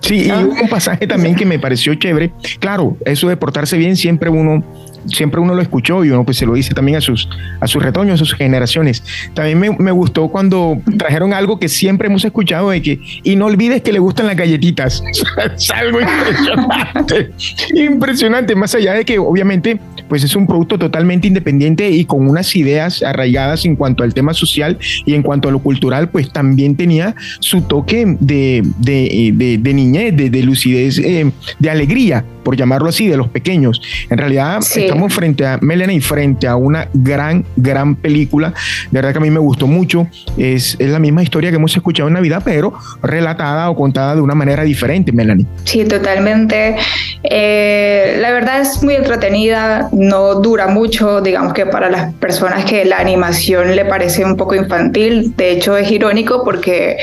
Sí, 0.00 0.26
y 0.26 0.30
un 0.30 0.68
pasaje 0.68 1.06
también 1.06 1.34
que 1.34 1.44
me 1.44 1.58
pareció 1.58 1.94
chévere. 1.94 2.32
Claro, 2.60 2.96
eso 3.04 3.28
de 3.28 3.36
portarse 3.36 3.76
bien 3.76 3.96
siempre 3.96 4.30
uno 4.30 4.64
siempre 5.06 5.40
uno 5.40 5.54
lo 5.54 5.62
escuchó 5.62 6.04
y 6.04 6.10
uno 6.10 6.24
pues 6.24 6.36
se 6.38 6.46
lo 6.46 6.54
dice 6.54 6.74
también 6.74 6.98
a 6.98 7.00
sus, 7.00 7.28
a 7.60 7.66
sus 7.66 7.82
retoños, 7.82 8.20
a 8.20 8.24
sus 8.24 8.34
generaciones. 8.34 9.02
También 9.34 9.58
me, 9.58 9.70
me 9.70 9.90
gustó 9.90 10.28
cuando 10.28 10.78
trajeron 10.96 11.32
algo 11.32 11.58
que 11.58 11.68
siempre 11.68 12.08
hemos 12.08 12.24
escuchado 12.24 12.70
de 12.70 12.82
que, 12.82 13.00
y 13.22 13.36
no 13.36 13.46
olvides 13.46 13.82
que 13.82 13.92
le 13.92 13.98
gustan 13.98 14.26
las 14.26 14.36
galletitas. 14.36 15.02
es 15.56 15.70
algo 15.70 16.00
impresionante, 16.00 17.30
impresionante, 17.74 18.54
más 18.54 18.74
allá 18.74 18.94
de 18.94 19.04
que 19.04 19.18
obviamente 19.18 19.80
pues 20.08 20.24
es 20.24 20.34
un 20.36 20.46
producto 20.46 20.78
totalmente 20.78 21.28
independiente 21.28 21.90
y 21.90 22.04
con 22.04 22.28
unas 22.28 22.54
ideas 22.56 23.02
arraigadas 23.02 23.64
en 23.64 23.76
cuanto 23.76 24.02
al 24.02 24.14
tema 24.14 24.34
social 24.34 24.78
y 25.04 25.14
en 25.14 25.22
cuanto 25.22 25.48
a 25.48 25.52
lo 25.52 25.60
cultural, 25.60 26.08
pues 26.08 26.32
también 26.32 26.76
tenía 26.76 27.14
su 27.40 27.62
toque 27.62 28.16
de, 28.20 28.62
de, 28.78 29.32
de, 29.34 29.58
de 29.58 29.74
niñez, 29.74 30.16
de, 30.16 30.42
lucidez, 30.42 30.98
eh, 30.98 31.30
de 31.58 31.70
alegría 31.70 32.24
por 32.48 32.56
llamarlo 32.56 32.88
así, 32.88 33.06
de 33.08 33.18
los 33.18 33.28
pequeños. 33.28 33.82
En 34.08 34.16
realidad 34.16 34.60
estamos 34.74 35.12
frente 35.12 35.44
a 35.44 35.58
Melanie, 35.60 36.00
frente 36.00 36.46
a 36.46 36.56
una 36.56 36.88
gran, 36.94 37.44
gran 37.56 37.94
película. 37.94 38.54
De 38.90 38.98
verdad 38.98 39.12
que 39.12 39.18
a 39.18 39.20
mí 39.20 39.28
me 39.28 39.38
gustó 39.38 39.66
mucho. 39.66 40.08
Es, 40.38 40.74
es 40.78 40.88
la 40.88 40.98
misma 40.98 41.22
historia 41.22 41.50
que 41.50 41.56
hemos 41.56 41.76
escuchado 41.76 42.08
en 42.08 42.14
Navidad, 42.14 42.40
pero 42.42 42.72
relatada 43.02 43.68
o 43.68 43.76
contada 43.76 44.14
de 44.14 44.22
una 44.22 44.34
manera 44.34 44.62
diferente, 44.62 45.12
Melanie. 45.12 45.46
Sí, 45.64 45.84
totalmente. 45.84 46.76
Eh, 47.22 48.16
la 48.18 48.30
verdad 48.30 48.62
es 48.62 48.82
muy 48.82 48.94
entretenida, 48.94 49.90
no 49.98 50.36
dura 50.36 50.68
mucho, 50.68 51.20
digamos 51.20 51.52
que 51.52 51.66
para 51.66 51.90
las 51.90 52.14
personas 52.14 52.64
que 52.64 52.84
la 52.84 52.98
animación 52.98 53.74
le 53.74 53.84
parece 53.84 54.24
un 54.24 54.36
poco 54.36 54.54
infantil, 54.54 55.34
de 55.36 55.50
hecho 55.50 55.76
es 55.76 55.90
irónico 55.90 56.44
porque 56.44 56.98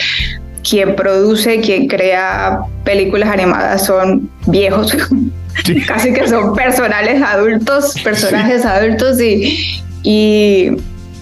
quien 0.67 0.95
produce, 0.95 1.59
quien 1.59 1.87
crea 1.87 2.59
películas 2.85 3.29
animadas 3.29 3.85
son 3.85 4.29
viejos, 4.47 4.95
casi 5.87 6.13
que 6.13 6.27
son 6.27 6.55
personales 6.55 7.21
adultos, 7.21 7.95
personajes 8.01 8.65
adultos 8.65 9.21
y, 9.21 9.81
y, 10.03 10.71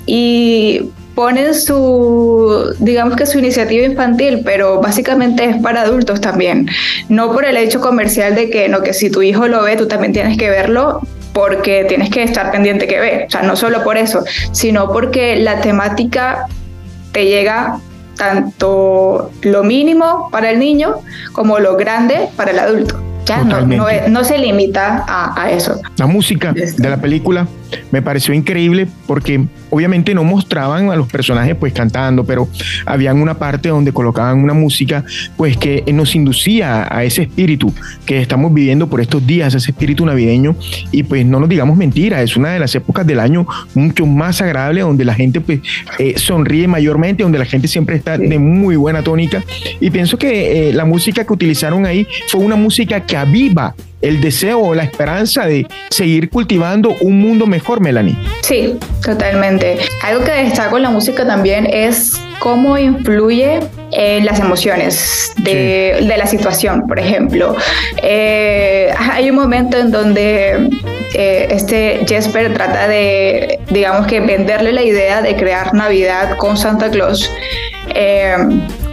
y 0.05 0.91
ponen 1.15 1.55
su, 1.55 2.75
digamos 2.79 3.15
que 3.15 3.25
su 3.25 3.39
iniciativa 3.39 3.83
infantil, 3.83 4.41
pero 4.45 4.79
básicamente 4.79 5.43
es 5.45 5.57
para 5.57 5.81
adultos 5.81 6.21
también. 6.21 6.69
No 7.09 7.33
por 7.33 7.45
el 7.45 7.57
hecho 7.57 7.81
comercial 7.81 8.36
de 8.36 8.51
que, 8.51 8.69
no, 8.69 8.83
que 8.83 8.93
si 8.93 9.09
tu 9.09 9.23
hijo 9.23 9.47
lo 9.47 9.63
ve, 9.63 9.75
tú 9.75 9.88
también 9.88 10.13
tienes 10.13 10.38
que 10.38 10.51
verlo, 10.51 11.01
porque 11.34 11.86
tienes 11.88 12.10
que 12.10 12.24
estar 12.24 12.52
pendiente 12.52 12.88
que 12.88 13.00
ve. 13.00 13.24
O 13.28 13.30
sea, 13.30 13.41
no 13.41 13.56
solo 13.56 13.84
por 13.84 13.98
eso, 13.98 14.24
sino 14.52 14.91
porque 14.91 15.36
la 15.38 15.62
temática 15.62 16.48
te 17.12 17.26
llega 17.26 17.80
tanto 18.17 19.32
lo 19.41 19.63
mínimo 19.63 20.30
para 20.32 20.52
el 20.52 20.60
niño 20.60 20.96
como 21.32 21.60
lo 21.60 21.76
grande 21.76 22.30
para 22.36 22.52
el 22.52 22.60
adulto. 22.60 23.02
Ya 23.26 23.43
no, 23.43 23.62
no, 23.62 24.24
se 24.26 24.38
limita 24.38 25.06
a, 25.08 25.41
a, 25.41 25.50
eso. 25.50 25.80
La 25.96 26.08
música 26.08 26.54
de 26.54 26.89
la 26.89 26.98
película 26.98 27.48
me 27.91 28.01
pareció 28.01 28.33
increíble 28.33 28.88
porque 29.07 29.45
obviamente 29.69 30.13
no 30.13 30.23
mostraban 30.23 30.91
a 30.91 30.95
los 30.95 31.07
personajes 31.07 31.55
pues 31.55 31.73
cantando, 31.73 32.23
pero 32.23 32.47
habían 32.86 33.21
una 33.21 33.36
parte 33.36 33.69
donde 33.69 33.91
colocaban 33.91 34.43
una 34.43 34.53
música 34.53 35.03
pues 35.38 35.57
que 35.57 35.83
nos 35.93 36.15
inducía 36.15 36.88
a 36.89 37.03
ese 37.03 37.23
espíritu 37.23 37.73
que 38.05 38.21
estamos 38.21 38.53
viviendo 38.53 38.88
por 38.88 39.01
estos 39.01 39.25
días, 39.25 39.53
ese 39.53 39.71
espíritu 39.71 40.05
navideño. 40.05 40.55
Y 40.91 41.03
pues 41.03 41.25
no 41.25 41.39
nos 41.39 41.49
digamos 41.49 41.77
mentira, 41.77 42.21
es 42.21 42.38
una 42.38 42.49
de 42.49 42.59
las 42.59 42.73
épocas 42.75 43.05
del 43.05 43.19
año 43.19 43.47
mucho 43.73 44.05
más 44.05 44.41
agradable 44.41 44.81
donde 44.81 45.05
la 45.05 45.13
gente 45.13 45.41
pues 45.41 45.62
eh, 45.99 46.13
sonríe 46.17 46.67
mayormente, 46.67 47.23
donde 47.23 47.39
la 47.39 47.45
gente 47.45 47.67
siempre 47.67 47.95
está 47.95 48.17
de 48.17 48.39
muy 48.39 48.75
buena 48.75 49.03
tónica. 49.03 49.43
Y 49.79 49.89
pienso 49.89 50.17
que 50.17 50.69
eh, 50.69 50.73
la 50.73 50.86
música 50.86 51.25
que 51.25 51.33
utilizaron 51.33 51.86
ahí 51.86 52.07
fue 52.27 52.41
una 52.41 52.55
música 52.55 53.01
que 53.05 53.17
aviva 53.17 53.75
el 54.04 54.20
deseo 54.20 54.60
o 54.60 54.76
la 54.76 54.84
esperanza 54.84 55.46
de 55.46 55.66
seguir 55.89 56.30
cultivando 56.30 56.96
un 57.02 57.20
mundo 57.20 57.48
mejor, 57.48 57.80
Melanie. 57.80 58.18
Sí, 58.42 58.78
totalmente. 59.02 59.80
Algo 60.04 60.24
que 60.26 60.32
destaco 60.32 60.76
en 60.78 60.84
la 60.84 60.89
música 60.89 61.26
también 61.26 61.66
es 61.72 62.20
cómo 62.39 62.78
influye 62.78 63.62
en 63.92 64.26
las 64.26 64.39
emociones 64.39 65.34
de, 65.38 66.04
la 66.18 66.28
situación, 66.28 66.86
por 66.86 67.00
ejemplo. 67.00 67.56
Eh, 68.02 68.94
hay 68.98 69.30
un 69.30 69.38
momento 69.38 69.78
en 69.78 69.92
donde 69.92 70.70
eh, 71.13 71.48
este 71.50 72.02
Jesper 72.06 72.54
trata 72.54 72.89
de, 72.89 73.60
digamos 73.70 74.08
que, 74.08 74.20
venderle 74.20 74.74
la 74.74 74.84
idea 74.84 75.22
de 75.22 75.38
crear 75.38 75.74
Navidad 75.74 76.36
con 76.38 76.58
Santa 76.58 76.92
Claus. 76.92 77.32
Eh, 77.96 78.36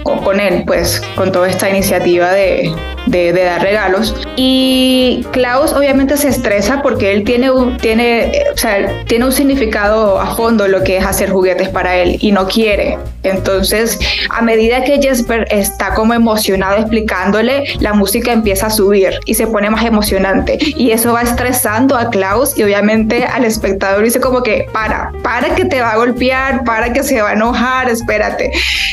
con, 0.03 0.41
él, 0.41 0.65
pues, 0.67 1.01
con 1.15 1.31
toda 1.33 1.49
esta 1.49 1.69
iniciativa 1.71 2.33
de, 2.33 2.73
de, 3.11 3.33
dar 3.33 3.63
regalos. 3.63 4.15
Y 4.37 5.25
Klaus 5.33 5.73
obviamente 5.73 6.17
se 6.17 6.29
estresa 6.29 6.83
porque 6.83 7.13
él 7.13 7.25
tiene 7.25 7.51
un, 7.51 7.77
tiene, 7.79 8.45
o 8.53 8.57
sea, 8.57 9.05
tiene 9.07 9.25
un 9.25 9.33
significado 9.33 10.21
a 10.21 10.35
fondo 10.35 10.69
lo 10.69 10.83
que 10.83 10.97
es 10.97 11.05
hacer 11.05 11.31
juguetes 11.31 11.69
para 11.69 11.97
él 11.97 12.17
y 12.21 12.33
no 12.33 12.47
quiere. 12.47 12.99
Entonces, 13.23 13.99
a 14.31 14.41
medida 14.41 14.83
que 14.85 15.01
Jesper 15.01 15.47
está 15.51 15.95
como 15.95 16.15
emocionado 16.15 16.79
explicándole, 16.79 17.65
la 17.81 17.93
música 17.93 18.33
empieza 18.33 18.67
a 18.67 18.71
subir 18.71 19.19
y 19.27 19.35
se 19.35 19.47
pone 19.47 19.69
más 19.69 19.85
emocionante. 19.85 20.59
Y 20.61 20.91
eso 20.93 21.13
va 21.13 21.23
estresando 21.23 21.97
a 21.97 22.11
Klaus 22.11 22.57
y 22.57 22.63
obviamente 22.63 23.25
al 23.25 23.45
espectador 23.45 24.05
dice 24.05 24.21
como 24.21 24.43
que, 24.43 24.67
para, 24.73 25.13
para 25.23 25.55
que 25.55 25.65
te 25.65 25.81
va 25.81 25.93
a 25.93 25.97
golpear, 25.97 26.65
para 26.65 26.93
que 26.93 27.03
se 27.03 27.21
va 27.21 27.31
a 27.31 27.33
enojar, 27.35 27.89
espérate. 27.91 28.51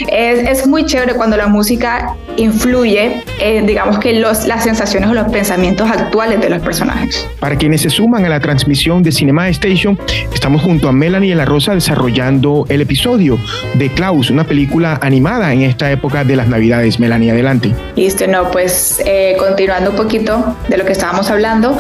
Es, 0.10 0.60
es 0.60 0.68
muy 0.68 0.86
chévere 0.86 1.14
cuando 1.14 1.38
la 1.38 1.48
música 1.48 2.16
influye, 2.36 3.24
en, 3.40 3.66
digamos 3.66 4.00
que 4.00 4.07
los, 4.14 4.46
las 4.48 4.64
sensaciones 4.64 5.10
o 5.10 5.14
los 5.14 5.28
pensamientos 5.32 5.90
actuales 5.90 6.40
de 6.42 6.50
los 6.50 6.62
personajes. 6.62 7.28
Para 7.40 7.56
quienes 7.58 7.82
se 7.82 7.90
suman 7.90 8.26
a 8.26 8.30
la 8.30 8.40
transmisión 8.40 9.04
de 9.04 9.12
Cinema 9.12 9.48
Station, 9.50 9.98
estamos 10.34 10.62
junto 10.62 10.88
a 10.90 10.92
Melanie 10.92 11.32
de 11.32 11.36
la 11.36 11.46
Rosa 11.46 11.74
desarrollando 11.74 12.66
el 12.70 12.82
episodio 12.82 13.40
de 13.76 13.90
Klaus, 13.90 14.30
una 14.30 14.44
película 14.44 15.00
animada 15.02 15.54
en 15.54 15.62
esta 15.62 15.92
época 15.92 16.24
de 16.24 16.36
las 16.36 16.48
Navidades. 16.48 17.00
Melanie, 17.00 17.32
adelante. 17.32 17.74
Listo, 17.96 18.28
no, 18.28 18.50
pues 18.52 19.02
eh, 19.06 19.36
continuando 19.38 19.92
un 19.92 19.96
poquito 19.96 20.56
de 20.68 20.78
lo 20.78 20.86
que 20.86 20.94
estábamos 20.94 21.30
hablando. 21.30 21.78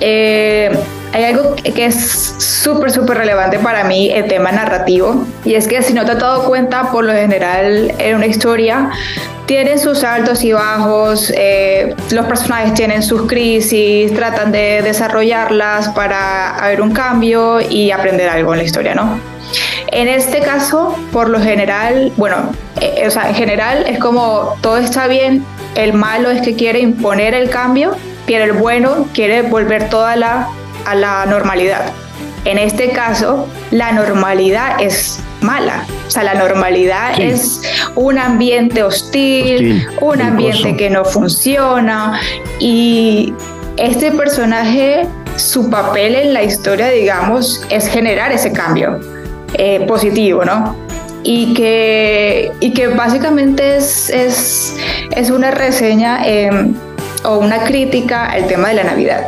Eh, 0.00 0.70
hay 1.12 1.24
algo 1.24 1.56
que 1.56 1.86
es 1.86 2.34
súper, 2.38 2.90
súper 2.90 3.18
relevante 3.18 3.58
para 3.58 3.84
mí, 3.84 4.10
el 4.10 4.28
tema 4.28 4.52
narrativo, 4.52 5.24
y 5.44 5.54
es 5.54 5.66
que 5.66 5.82
si 5.82 5.92
no 5.92 6.04
te 6.04 6.12
has 6.12 6.18
dado 6.18 6.44
cuenta, 6.44 6.90
por 6.90 7.04
lo 7.04 7.12
general 7.12 7.94
en 7.98 8.16
una 8.16 8.26
historia 8.26 8.90
tienen 9.46 9.78
sus 9.78 10.04
altos 10.04 10.44
y 10.44 10.52
bajos, 10.52 11.32
eh, 11.34 11.94
los 12.10 12.26
personajes 12.26 12.74
tienen 12.74 13.02
sus 13.02 13.22
crisis, 13.22 14.12
tratan 14.12 14.52
de 14.52 14.82
desarrollarlas 14.82 15.88
para 15.90 16.58
haber 16.58 16.82
un 16.82 16.92
cambio 16.92 17.58
y 17.62 17.90
aprender 17.90 18.28
algo 18.28 18.52
en 18.52 18.58
la 18.58 18.64
historia, 18.64 18.94
¿no? 18.94 19.18
En 19.90 20.06
este 20.06 20.40
caso, 20.40 20.94
por 21.12 21.30
lo 21.30 21.40
general, 21.40 22.12
bueno, 22.18 22.52
eh, 22.82 23.04
o 23.06 23.10
sea, 23.10 23.30
en 23.30 23.34
general 23.34 23.86
es 23.86 23.98
como 23.98 24.54
todo 24.60 24.76
está 24.76 25.06
bien, 25.06 25.42
el 25.74 25.94
malo 25.94 26.30
es 26.30 26.42
que 26.42 26.54
quiere 26.54 26.80
imponer 26.80 27.32
el 27.32 27.48
cambio, 27.48 27.96
pero 28.26 28.44
el 28.44 28.52
bueno 28.52 29.08
quiere 29.14 29.40
volver 29.40 29.88
toda 29.88 30.14
la 30.16 30.48
a 30.88 30.94
la 30.94 31.26
normalidad. 31.26 31.92
En 32.44 32.56
este 32.56 32.90
caso, 32.90 33.46
la 33.70 33.92
normalidad 33.92 34.80
es 34.80 35.20
mala. 35.42 35.84
O 36.06 36.10
sea, 36.10 36.22
la 36.22 36.34
normalidad 36.34 37.20
es 37.20 37.60
un 37.94 38.18
ambiente 38.18 38.82
hostil, 38.82 39.86
un 40.00 40.22
ambiente 40.22 40.76
que 40.76 40.88
no 40.88 41.04
funciona. 41.04 42.20
Y 42.58 43.34
este 43.76 44.12
personaje, 44.12 45.06
su 45.36 45.68
papel 45.68 46.14
en 46.14 46.32
la 46.32 46.42
historia, 46.42 46.88
digamos, 46.88 47.60
es 47.68 47.86
generar 47.88 48.32
ese 48.32 48.50
cambio 48.52 48.98
eh, 49.54 49.84
positivo, 49.86 50.44
¿no? 50.44 50.74
Y 51.24 51.52
que, 51.52 52.50
y 52.60 52.72
que 52.72 52.86
básicamente 52.86 53.76
es, 53.76 54.08
es, 54.08 54.74
es 55.14 55.30
una 55.30 55.50
reseña 55.50 56.24
em, 56.24 56.74
o 57.24 57.38
una 57.38 57.64
crítica 57.64 58.26
al 58.26 58.46
tema 58.46 58.68
de 58.68 58.74
la 58.74 58.84
Navidad 58.84 59.26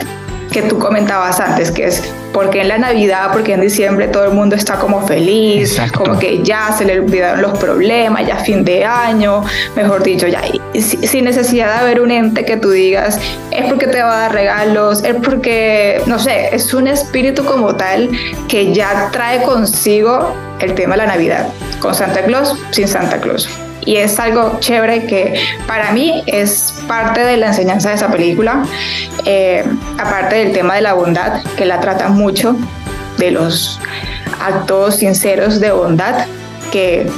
que 0.51 0.63
tú 0.63 0.79
comentabas 0.79 1.41
antes, 1.41 1.71
que 1.71 1.87
es 1.87 2.03
porque 2.33 2.61
en 2.61 2.69
la 2.69 2.79
Navidad, 2.79 3.31
porque 3.33 3.55
en 3.55 3.61
diciembre 3.61 4.09
todo 4.09 4.25
el 4.25 4.33
mundo 4.33 4.57
está 4.57 4.79
como 4.79 5.07
feliz, 5.07 5.81
como 5.95 6.19
que 6.19 6.43
ya 6.43 6.73
se 6.77 6.85
le 6.85 7.01
olvidaron 7.01 7.43
los 7.43 7.59
problemas, 7.59 8.27
ya 8.27 8.37
fin 8.37 8.65
de 8.65 8.85
año, 8.85 9.45
mejor 9.77 10.03
dicho, 10.03 10.27
ya. 10.27 10.43
Sin 10.75 11.25
necesidad 11.25 11.75
de 11.75 11.81
haber 11.81 12.01
un 12.01 12.11
ente 12.11 12.45
que 12.45 12.57
tú 12.57 12.71
digas, 12.71 13.19
es 13.51 13.67
porque 13.67 13.87
te 13.87 14.03
va 14.03 14.17
a 14.17 14.21
dar 14.21 14.33
regalos, 14.33 15.03
es 15.05 15.15
porque, 15.17 16.03
no 16.07 16.19
sé, 16.19 16.55
es 16.55 16.73
un 16.75 16.87
espíritu 16.87 17.45
como 17.45 17.75
tal 17.75 18.11
que 18.49 18.73
ya 18.73 19.09
trae 19.13 19.43
consigo 19.43 20.35
el 20.61 20.75
tema 20.75 20.95
de 20.95 20.99
la 20.99 21.07
Navidad, 21.07 21.49
con 21.81 21.95
Santa 21.95 22.23
Claus, 22.23 22.57
sin 22.71 22.87
Santa 22.87 23.19
Claus 23.19 23.49
y 23.85 23.97
es 23.97 24.19
algo 24.19 24.59
chévere 24.61 25.07
que 25.07 25.41
para 25.67 25.93
mí 25.93 26.23
es 26.27 26.75
parte 26.87 27.21
de 27.21 27.37
la 27.37 27.49
enseñanza 27.49 27.91
de 27.91 27.97
esa 27.97 28.11
película, 28.11 28.65
eh, 29.25 29.65
aparte 29.99 30.37
del 30.37 30.53
tema 30.53 30.75
de 30.75 30.83
la 30.83 30.95
bondad, 30.95 31.43
que 31.57 31.65
la 31.65 31.81
trata 31.81 32.09
mucho, 32.09 32.57
de 33.19 33.31
los 33.31 33.79
actos 34.41 34.97
sinceros 34.97 35.61
de 35.61 35.71
bondad 35.73 36.27
que 36.73 37.11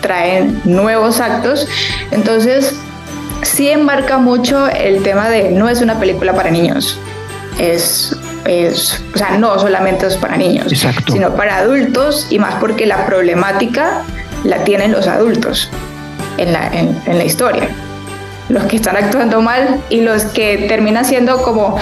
traen 0.00 0.60
nuevos 0.64 1.20
actos. 1.20 1.66
Entonces, 2.10 2.74
sí 3.42 3.68
enmarca 3.70 4.18
mucho 4.18 4.68
el 4.68 5.02
tema 5.02 5.28
de 5.28 5.50
no 5.50 5.68
es 5.68 5.80
una 5.80 5.98
película 5.98 6.34
para 6.34 6.50
niños, 6.50 6.98
es 7.58 8.16
es, 8.46 9.02
o 9.14 9.16
sea, 9.16 9.38
no 9.38 9.58
solamente 9.58 10.06
es 10.06 10.18
para 10.18 10.36
niños, 10.36 10.70
sino 11.10 11.34
para 11.34 11.56
adultos 11.56 12.26
y 12.28 12.38
más 12.38 12.56
porque 12.56 12.84
la 12.84 13.06
problemática 13.06 14.02
la 14.44 14.64
tienen 14.64 14.92
los 14.92 15.06
adultos 15.06 15.70
en 16.38 16.52
la, 16.52 16.70
en, 16.72 17.18
la 17.18 17.24
historia. 17.24 17.68
Los 18.48 18.64
que 18.64 18.76
están 18.76 18.96
actuando 18.96 19.40
mal 19.40 19.80
y 19.90 20.00
los 20.00 20.24
que 20.24 20.66
terminan 20.68 21.04
siendo 21.04 21.42
como 21.42 21.76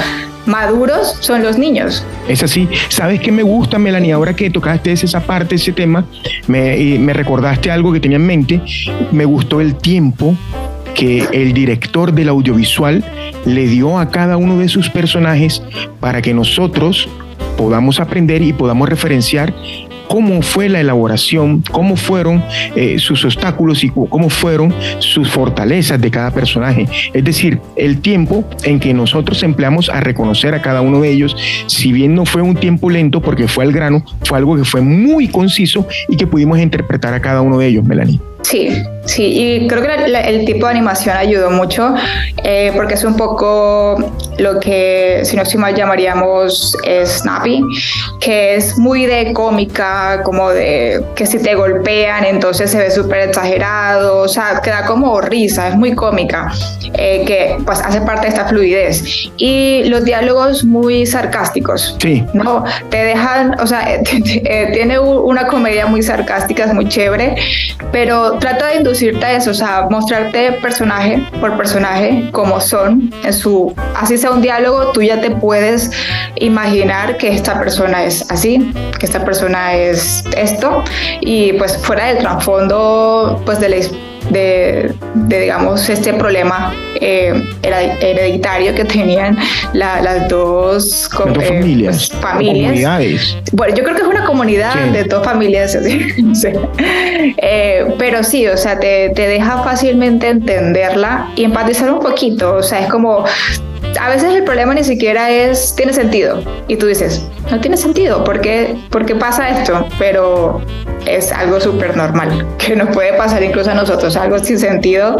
maduros 0.47 1.17
son 1.21 1.43
los 1.43 1.59
niños. 1.59 2.05
Es 2.29 2.43
así. 2.43 2.69
¿Sabes 2.88 3.21
qué 3.21 3.33
me 3.33 3.43
gusta, 3.43 3.79
Melanie? 3.79 4.12
Ahora 4.12 4.35
que 4.35 4.51
tocaste 4.51 4.93
esa 4.93 5.21
parte, 5.21 5.57
ese 5.57 5.73
tema, 5.73 6.05
me, 6.47 6.99
me 6.99 7.12
recordaste 7.12 7.71
algo 7.71 7.93
que 7.93 8.01
tenía 8.01 8.17
en 8.17 8.27
mente. 8.27 8.62
Me 9.11 9.25
gustó 9.25 9.61
el 9.61 9.75
tiempo 9.77 10.37
que 10.95 11.27
el 11.33 11.53
director 11.53 12.12
del 12.12 12.29
audiovisual 12.29 13.05
le 13.45 13.67
dio 13.67 13.99
a 13.99 14.11
cada 14.11 14.37
uno 14.37 14.59
de 14.59 14.69
sus 14.69 14.88
personajes 14.91 15.62
para 16.01 16.23
que 16.23 16.35
nosotros 16.35 17.09
podamos 17.57 18.01
aprender 18.01 18.43
y 18.43 18.53
podamos 18.53 18.88
referenciar 18.88 19.55
cómo 20.12 20.42
fue 20.42 20.68
la 20.68 20.79
elaboración, 20.79 21.64
cómo 21.70 21.96
fueron 21.96 22.44
eh, 22.77 22.98
sus 22.98 23.25
obstáculos 23.25 23.83
y 23.83 23.88
cómo 23.88 24.29
fueron 24.29 24.75
sus 24.98 25.31
fortalezas 25.31 25.98
de 25.98 26.11
cada 26.11 26.31
personaje. 26.31 26.87
Es 27.14 27.25
decir, 27.25 27.62
el 27.77 28.03
tiempo 28.03 28.44
en 28.62 28.79
que 28.79 28.92
nosotros 28.92 29.42
empleamos 29.42 29.88
a 29.88 30.01
reconocer 30.01 30.55
a 30.55 30.61
cada 30.61 30.83
uno 30.83 31.01
de 31.01 31.12
ellos, 31.12 31.35
si 31.66 31.92
bien 31.92 32.14
no 32.14 32.27
fue 32.27 32.42
un 32.42 32.57
tiempo 32.57 32.90
lento 32.90 33.22
porque 33.22 33.48
fue 33.48 33.64
al 33.64 33.72
grano, 33.72 34.05
fue 34.25 34.37
algo 34.37 34.55
que 34.55 34.64
fue 34.64 34.83
muy 34.83 35.29
conciso 35.29 35.88
y 36.11 36.18
que 36.18 36.27
pudimos 36.27 36.59
interpretar 36.59 37.14
a 37.14 37.20
cada 37.20 37.40
uno 37.40 37.57
de 37.57 37.68
ellos, 37.68 37.83
Melanie. 37.83 38.20
Sí, 38.43 38.85
sí, 39.05 39.25
y 39.25 39.69
creo 39.69 39.83
que 39.83 40.05
el 40.05 40.45
tipo 40.45 40.67
de 40.67 40.73
animación 40.73 41.17
ayudó 41.17 41.51
mucho 41.51 41.95
eh, 42.45 42.73
porque 42.75 42.95
es 42.95 43.05
un 43.05 43.17
poco 43.17 43.97
lo 44.39 44.59
que, 44.59 45.21
si 45.25 45.37
no 45.37 45.43
estoy 45.43 45.61
mal, 45.61 45.75
llamaríamos 45.75 46.77
snappy, 47.05 47.63
que 48.21 48.57
es 48.57 48.77
muy 48.79 49.07
de 49.07 49.33
cómica, 49.33 50.23
como 50.25 50.51
de 50.51 51.05
que 51.15 51.27
si 51.27 51.39
te 51.39 51.55
golpean, 51.55 52.25
entonces 52.25 52.71
se 52.71 52.79
ve 52.79 52.91
súper 52.91 53.29
exagerado, 53.29 54.23
o 54.23 54.29
sea, 54.29 54.61
queda 54.63 54.85
como 54.87 55.21
risa, 55.21 55.69
es 55.69 55.77
muy 55.77 55.95
cómica, 55.95 56.53
eh, 56.95 57.25
que 57.27 57.57
pues 57.65 57.81
hace 57.81 58.01
parte 58.01 58.23
de 58.23 58.29
esta 58.29 58.47
fluidez. 58.47 59.05
Y 59.37 59.85
los 59.85 60.05
diálogos 60.05 60.65
muy 60.65 61.07
sarcásticos, 61.07 61.97
sí. 62.01 62.25
¿no? 62.33 62.65
Te 62.91 63.05
dejan, 63.05 63.59
o 63.61 63.67
sea, 63.67 63.95
eh, 63.95 64.71
tiene 64.73 64.99
una 64.99 65.47
comedia 65.47 65.87
muy 65.87 66.03
sarcástica, 66.03 66.65
es 66.65 66.75
muy 66.75 66.89
chévere, 66.89 67.37
pero 67.93 68.32
trata 68.38 68.68
de 68.68 68.77
inducirte 68.77 69.25
a 69.25 69.33
eso, 69.33 69.51
o 69.51 69.55
sea, 69.55 69.87
mostrarte 69.90 70.53
personaje 70.55 71.23
por 71.40 71.57
personaje 71.57 72.29
como 72.33 72.61
son, 72.61 73.12
en 73.25 73.33
su, 73.33 73.75
así 73.97 74.18
sea 74.18 74.31
un 74.31 74.42
diálogo, 74.42 74.92
tú 74.92 75.03
ya 75.03 75.21
te 75.21 75.31
puedes 75.31 75.90
imaginar 76.37 77.16
que 77.16 77.35
esta 77.35 77.59
persona 77.59 78.05
es 78.05 78.31
así, 78.31 78.73
que 78.99 79.07
esta 79.07 79.25
persona 79.25 79.75
es 79.75 80.25
esto, 80.37 80.83
y 81.21 81.53
pues 81.55 81.77
fuera 81.79 82.07
del 82.07 82.18
trasfondo, 82.18 83.40
pues 83.45 83.61
de 83.61 83.68
la 83.68 83.77
de, 84.31 84.93
digamos, 85.15 85.89
este 85.89 86.13
problema 86.15 86.75
eh, 87.01 87.33
hereditario 87.63 88.75
que 88.75 88.85
tenían 88.85 89.37
las 89.73 90.29
dos, 90.29 91.11
eh, 91.13 91.45
familias. 91.45 92.11
familias. 92.21 93.37
Bueno, 93.53 93.75
yo 93.75 93.83
creo 93.83 93.97
que 93.97 94.03
es 94.03 94.09
una 94.09 94.25
comunidad 94.25 94.75
de 94.75 95.05
dos 95.05 95.25
familias, 95.25 95.77
eh, 97.37 97.95
pero 97.99 98.23
sí, 98.23 98.47
o 98.47 98.57
sea, 98.57 98.79
te, 98.79 99.11
te 99.11 99.27
deja 99.27 99.63
fácilmente 99.63 100.29
entenderla 100.29 101.29
y 101.37 101.45
empatizar 101.45 101.93
un 101.93 102.01
poquito, 102.01 102.57
o 102.57 102.63
sea, 102.63 102.81
es 102.81 102.89
como 102.89 103.25
a 104.01 104.09
veces 104.09 104.35
el 104.35 104.45
problema 104.45 104.75
ni 104.75 104.85
siquiera 104.85 105.31
es, 105.31 105.75
tiene 105.77 105.93
sentido. 105.93 106.43
Y 106.69 106.77
tú 106.77 106.87
dices, 106.87 107.27
no 107.51 107.61
tiene 107.61 107.77
sentido, 107.77 108.25
¿por 108.25 108.41
qué, 108.41 108.77
pasa 109.19 109.61
esto? 109.61 109.87
Pero 109.99 110.61
es 111.07 111.33
algo 111.33 111.61
súper 111.61 111.97
normal, 111.97 112.47
que 112.59 112.77
nos 112.77 112.88
puede 112.91 113.12
pasar 113.15 113.43
incluso 113.43 113.71
a 113.71 113.75
nosotros, 113.75 114.17
algo 114.17 114.38
sin 114.38 114.59
sentido, 114.59 115.17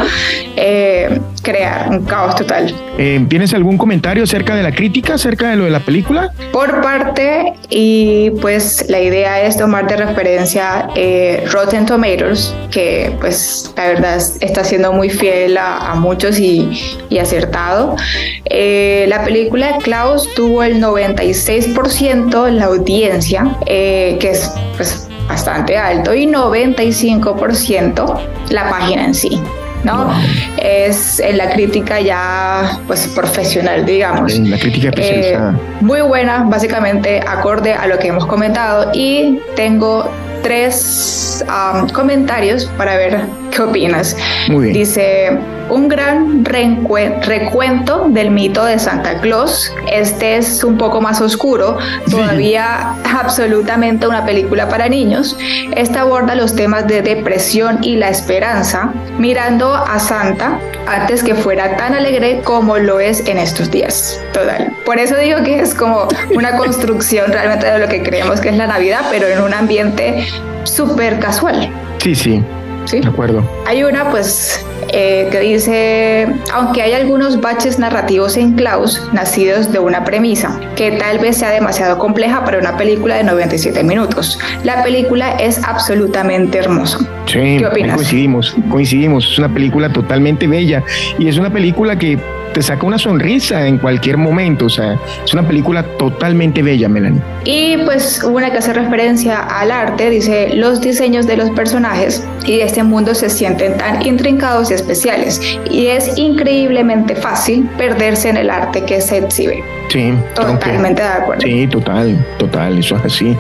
eh, 0.57 1.21
crear 1.43 1.89
un 1.91 2.05
caos 2.05 2.35
total. 2.37 2.75
Eh, 2.99 3.25
¿Tienes 3.29 3.53
algún 3.55 3.79
comentario 3.79 4.25
acerca 4.25 4.55
de 4.55 4.63
la 4.63 4.73
crítica, 4.73 5.15
acerca 5.15 5.51
de 5.51 5.57
lo 5.57 5.65
de 5.65 5.71
la 5.71 5.81
película? 5.81 6.33
Por 6.53 6.81
parte, 6.81 7.55
y 7.71 8.31
pues 8.41 8.87
la 8.89 9.01
idea 9.01 9.43
es 9.43 9.57
tomar 9.57 9.87
de 9.87 9.97
referencia 9.97 10.89
eh, 10.95 11.45
Rotten 11.51 11.87
Tomatoes, 11.87 12.55
que 12.71 13.13
pues 13.21 13.73
la 13.77 13.89
verdad 13.89 14.23
está 14.41 14.65
siendo 14.65 14.93
muy 14.93 15.09
fiel 15.11 15.57
a, 15.57 15.95
muchos 15.95 16.39
y, 16.39 16.97
y 17.09 17.19
acertado. 17.19 17.97
Eh, 18.45 19.07
la 19.09 19.25
película 19.25 19.79
Klaus 19.83 20.29
tuvo 20.35 20.63
el 20.63 20.81
96% 20.83 22.49
en 22.49 22.59
la 22.59 22.67
audiencia, 22.67 23.57
eh, 23.67 24.17
que 24.21 24.31
es 24.31 24.51
pues, 24.77 25.09
bastante 25.33 25.79
alto, 25.79 26.15
y 26.15 26.27
95% 26.27 28.21
la 28.51 28.69
página 28.69 29.07
en 29.07 29.15
sí. 29.15 29.41
¿no? 29.83 30.13
Es 30.59 31.19
en 31.19 31.39
la 31.39 31.51
crítica 31.51 32.01
ya 32.01 32.79
pues 32.87 33.09
profesional, 33.09 33.85
digamos. 33.85 34.35
En 34.35 34.51
la 34.51 34.59
crítica 34.59 34.89
eh, 34.89 34.91
especializada. 34.95 35.59
muy 35.81 36.03
buena, 36.03 36.45
básicamente 36.45 37.21
acorde 37.27 37.73
a 37.73 37.87
lo 37.87 37.99
que 37.99 38.09
hemos 38.09 38.27
comentado 38.27 38.91
y 38.95 39.41
tengo 39.57 40.09
tres 40.43 41.45
comentarios 41.93 42.67
para 42.77 42.97
ver 42.97 43.23
qué 43.51 43.63
opinas. 43.63 44.17
Muy 44.49 44.65
bien. 44.65 44.75
Dice, 44.75 45.39
un 45.69 45.89
gran 45.89 46.45
recuento 46.45 48.07
del 48.09 48.31
mito 48.31 48.65
de 48.65 48.79
Santa 48.79 49.21
Claus. 49.21 49.73
Este 49.91 50.37
es 50.37 50.65
un 50.65 50.79
poco 50.79 51.01
más 51.01 51.21
oscuro, 51.21 51.79
todavía 52.11 52.95
absolutamente 53.05 54.07
una 54.07 54.25
película 54.25 54.69
para 54.69 54.89
niños. 54.89 55.37
Esta 55.75 56.03
aborda 56.03 56.35
los 56.35 56.55
temas 56.55 56.87
de 56.87 57.03
depresión 57.03 57.79
y 57.83 57.97
la 57.97 58.09
esperanza, 58.09 58.93
mirando 59.19 59.75
a 59.75 59.99
Santa 59.99 60.59
antes 60.87 61.23
que 61.23 61.35
fuera 61.35 61.77
tan 61.77 61.95
alegre 61.95 62.41
como 62.43 62.79
lo 62.79 63.01
es 63.01 63.27
en 63.27 63.39
estos 63.39 63.71
días. 63.71 64.21
Total. 64.33 64.73
Por 64.85 64.99
eso 64.99 65.17
digo 65.17 65.43
que 65.43 65.61
es 65.61 65.75
como 65.75 66.09
una 66.35 66.57
construcción 66.57 67.33
realmente 67.33 67.67
de 67.67 67.79
lo 67.79 67.89
que 67.89 68.03
creemos 68.03 68.41
que 68.41 68.49
es 68.49 68.57
la 68.57 68.67
Navidad, 68.67 69.07
pero 69.11 69.27
en 69.29 69.41
un 69.41 69.55
ambiente 69.55 70.27
súper 70.65 71.19
casual. 71.19 71.71
Sí, 71.99 72.15
sí. 72.15 72.45
Sí. 72.85 73.01
De 73.01 73.09
acuerdo. 73.09 73.49
Hay 73.67 73.85
una, 73.85 74.11
pues, 74.11 74.65
eh, 74.89 75.29
que 75.31 75.41
dice, 75.41 76.27
aunque 76.53 76.83
hay 76.83 76.93
algunos 76.93 77.41
baches 77.41 77.79
narrativos 77.79 78.37
en 78.37 78.55
Klaus, 78.55 79.03
nacidos 79.13 79.73
de 79.73 79.79
una 79.79 80.05
premisa, 80.05 80.59
que 80.77 80.93
tal 80.93 81.19
vez 81.19 81.39
sea 81.39 81.51
demasiado 81.51 81.99
compleja 81.99 82.45
para 82.45 82.59
una 82.59 82.77
película 82.77 83.17
de 83.17 83.25
97 83.25 83.83
minutos. 83.85 84.39
La 84.65 84.83
película 84.83 85.33
es 85.37 85.63
absolutamente 85.65 86.59
hermosa. 86.59 86.99
Sí, 87.27 87.57
¿Qué 87.59 87.67
opinas? 87.67 87.97
coincidimos, 87.97 88.57
coincidimos. 88.71 89.33
Es 89.33 89.39
una 89.39 89.53
película 89.53 89.93
totalmente 89.93 90.47
bella 90.47 90.83
y 91.19 91.29
es 91.29 91.39
una 91.39 91.51
película 91.51 91.99
que 91.99 92.19
te 92.53 92.63
saca 92.63 92.87
una 92.87 92.99
sonrisa 92.99 93.67
en 93.67 93.79
cualquier 93.79 94.17
momento. 94.19 94.67
O 94.67 94.69
sea, 94.69 94.99
es 95.25 95.33
una 95.33 95.47
película 95.47 95.83
totalmente 95.97 96.63
bella, 96.63 96.89
Melanie. 96.89 97.23
Y 97.45 97.79
pues 97.79 98.23
una 98.23 98.51
que 98.51 98.59
hace 98.59 98.73
referencia 98.73 99.39
al 99.39 99.71
arte, 99.71 100.11
dice, 100.11 100.51
los 100.55 100.81
diseños 100.81 101.27
de 101.27 101.37
los 101.37 101.51
personajes 101.51 102.25
y 102.45 102.59
de 102.59 102.65
este 102.65 102.83
mundo 102.83 103.15
se 103.15 103.31
sienten 103.31 103.79
tan 103.79 104.05
intrincados 104.05 104.71
especiales. 104.73 105.41
Y 105.71 105.87
es 105.87 106.17
increíblemente 106.19 107.15
fácil 107.15 107.69
perderse 107.79 108.29
en 108.29 108.37
el 108.37 108.51
arte 108.51 108.85
que 108.85 109.01
se 109.01 109.19
exhibe. 109.19 109.63
Sí, 109.89 110.15
totalmente 110.35 111.03
de 111.03 111.09
acuerdo. 111.09 111.43
Sí, 111.43 111.67
total, 111.67 112.27
total, 112.39 112.79
eso 112.79 112.97
es 112.97 113.05
así. 113.05 113.37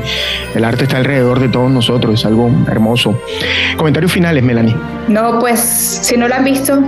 El 0.55 0.64
arte 0.64 0.85
está 0.85 0.99
alrededor 0.99 1.40
de 1.40 1.49
todos 1.49 1.71
nosotros, 1.71 2.21
es 2.21 2.27
algo 2.27 2.51
hermoso. 2.68 3.18
Comentarios 3.77 4.12
finales, 4.12 4.42
Melanie. 4.42 4.77
No, 5.09 5.38
pues 5.38 5.61
si 5.61 6.16
no 6.16 6.29
lo 6.29 6.35
han 6.35 6.45
visto, 6.45 6.79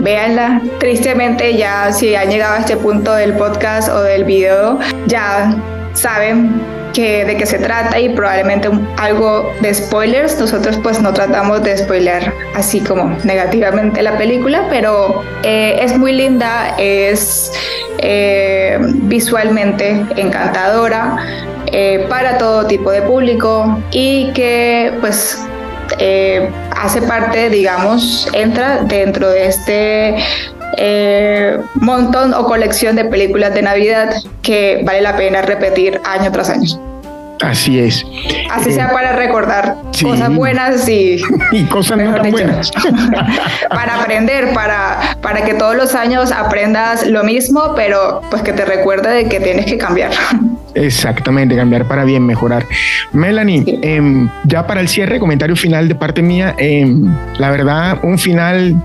véanla. 0.00 0.62
Tristemente 0.78 1.56
ya 1.56 1.92
si 1.92 2.14
han 2.14 2.30
llegado 2.30 2.54
a 2.54 2.58
este 2.60 2.76
punto 2.76 3.12
del 3.14 3.34
podcast 3.34 3.90
o 3.90 4.02
del 4.02 4.24
video, 4.24 4.78
ya 5.06 5.54
saben 5.92 6.79
que, 6.92 7.24
de 7.24 7.36
qué 7.36 7.46
se 7.46 7.58
trata 7.58 7.98
y 7.98 8.10
probablemente 8.10 8.70
algo 8.96 9.52
de 9.60 9.74
spoilers. 9.74 10.38
Nosotros 10.38 10.78
pues 10.82 11.00
no 11.00 11.12
tratamos 11.12 11.62
de 11.62 11.76
spoiler 11.76 12.32
así 12.54 12.80
como 12.80 13.16
negativamente 13.24 14.02
la 14.02 14.16
película, 14.16 14.66
pero 14.68 15.22
eh, 15.42 15.78
es 15.80 15.96
muy 15.96 16.12
linda, 16.12 16.74
es 16.78 17.52
eh, 17.98 18.78
visualmente 18.80 20.04
encantadora. 20.16 21.16
Eh, 21.72 22.06
para 22.08 22.36
todo 22.36 22.66
tipo 22.66 22.90
de 22.90 23.00
público 23.02 23.80
y 23.92 24.32
que 24.32 24.92
pues 25.00 25.38
eh, 25.98 26.50
hace 26.76 27.02
parte, 27.02 27.48
digamos, 27.48 28.28
entra 28.32 28.82
dentro 28.82 29.30
de 29.30 29.46
este 29.46 30.16
eh, 30.76 31.58
montón 31.74 32.34
o 32.34 32.44
colección 32.44 32.96
de 32.96 33.04
películas 33.04 33.54
de 33.54 33.62
Navidad 33.62 34.10
que 34.42 34.82
vale 34.84 35.00
la 35.00 35.16
pena 35.16 35.42
repetir 35.42 36.00
año 36.04 36.30
tras 36.32 36.50
año. 36.50 36.90
Así 37.42 37.78
es. 37.78 38.04
Así 38.50 38.70
sea 38.72 38.86
eh, 38.86 38.90
para 38.92 39.16
recordar 39.16 39.76
cosas 40.02 40.34
buenas 40.34 40.86
y, 40.88 41.20
y 41.52 41.64
cosas 41.64 41.98
no 41.98 42.14
tan 42.14 42.30
buenas. 42.30 42.70
para 43.70 44.02
aprender, 44.02 44.52
para, 44.52 45.16
para 45.22 45.42
que 45.44 45.54
todos 45.54 45.74
los 45.74 45.94
años 45.94 46.32
aprendas 46.32 47.06
lo 47.06 47.24
mismo, 47.24 47.72
pero 47.74 48.20
pues 48.30 48.42
que 48.42 48.52
te 48.52 48.64
recuerde 48.64 49.10
de 49.10 49.28
que 49.28 49.40
tienes 49.40 49.64
que 49.64 49.78
cambiar. 49.78 50.10
Exactamente, 50.74 51.56
cambiar 51.56 51.88
para 51.88 52.04
bien, 52.04 52.24
mejorar. 52.26 52.64
Melanie, 53.12 53.80
em, 53.82 54.28
ya 54.44 54.66
para 54.66 54.80
el 54.80 54.88
cierre, 54.88 55.18
comentario 55.18 55.56
final 55.56 55.88
de 55.88 55.94
parte 55.94 56.22
mía, 56.22 56.54
em, 56.58 57.12
la 57.38 57.50
verdad, 57.50 57.98
un 58.02 58.18
final, 58.18 58.76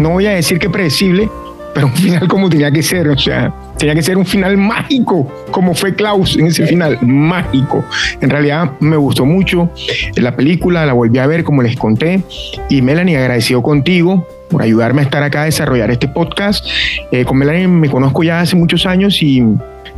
no 0.00 0.10
voy 0.10 0.26
a 0.26 0.30
decir 0.30 0.58
que 0.58 0.70
predecible, 0.70 1.28
pero 1.74 1.86
un 1.86 1.92
final 1.92 2.26
como 2.26 2.48
tenía 2.48 2.70
que 2.70 2.82
ser, 2.82 3.06
o 3.08 3.18
sea, 3.18 3.52
tenía 3.78 3.94
que 3.94 4.02
ser 4.02 4.16
un 4.16 4.24
final 4.24 4.56
mágico, 4.56 5.30
como 5.50 5.74
fue 5.74 5.94
Klaus 5.94 6.36
en 6.36 6.46
ese 6.46 6.66
final, 6.66 6.98
mágico. 7.02 7.84
En 8.20 8.30
realidad 8.30 8.72
me 8.80 8.96
gustó 8.96 9.26
mucho 9.26 9.70
la 10.16 10.34
película, 10.34 10.86
la 10.86 10.94
volví 10.94 11.18
a 11.18 11.26
ver 11.26 11.44
como 11.44 11.62
les 11.62 11.76
conté, 11.76 12.22
y 12.70 12.80
Melanie, 12.80 13.18
agradecido 13.18 13.62
contigo 13.62 14.26
por 14.48 14.62
ayudarme 14.62 15.02
a 15.02 15.04
estar 15.04 15.22
acá 15.22 15.42
a 15.42 15.44
desarrollar 15.44 15.90
este 15.90 16.08
podcast. 16.08 16.66
Eh, 17.12 17.24
con 17.26 17.36
Melanie 17.36 17.68
me 17.68 17.90
conozco 17.90 18.22
ya 18.22 18.40
hace 18.40 18.56
muchos 18.56 18.86
años 18.86 19.22
y 19.22 19.44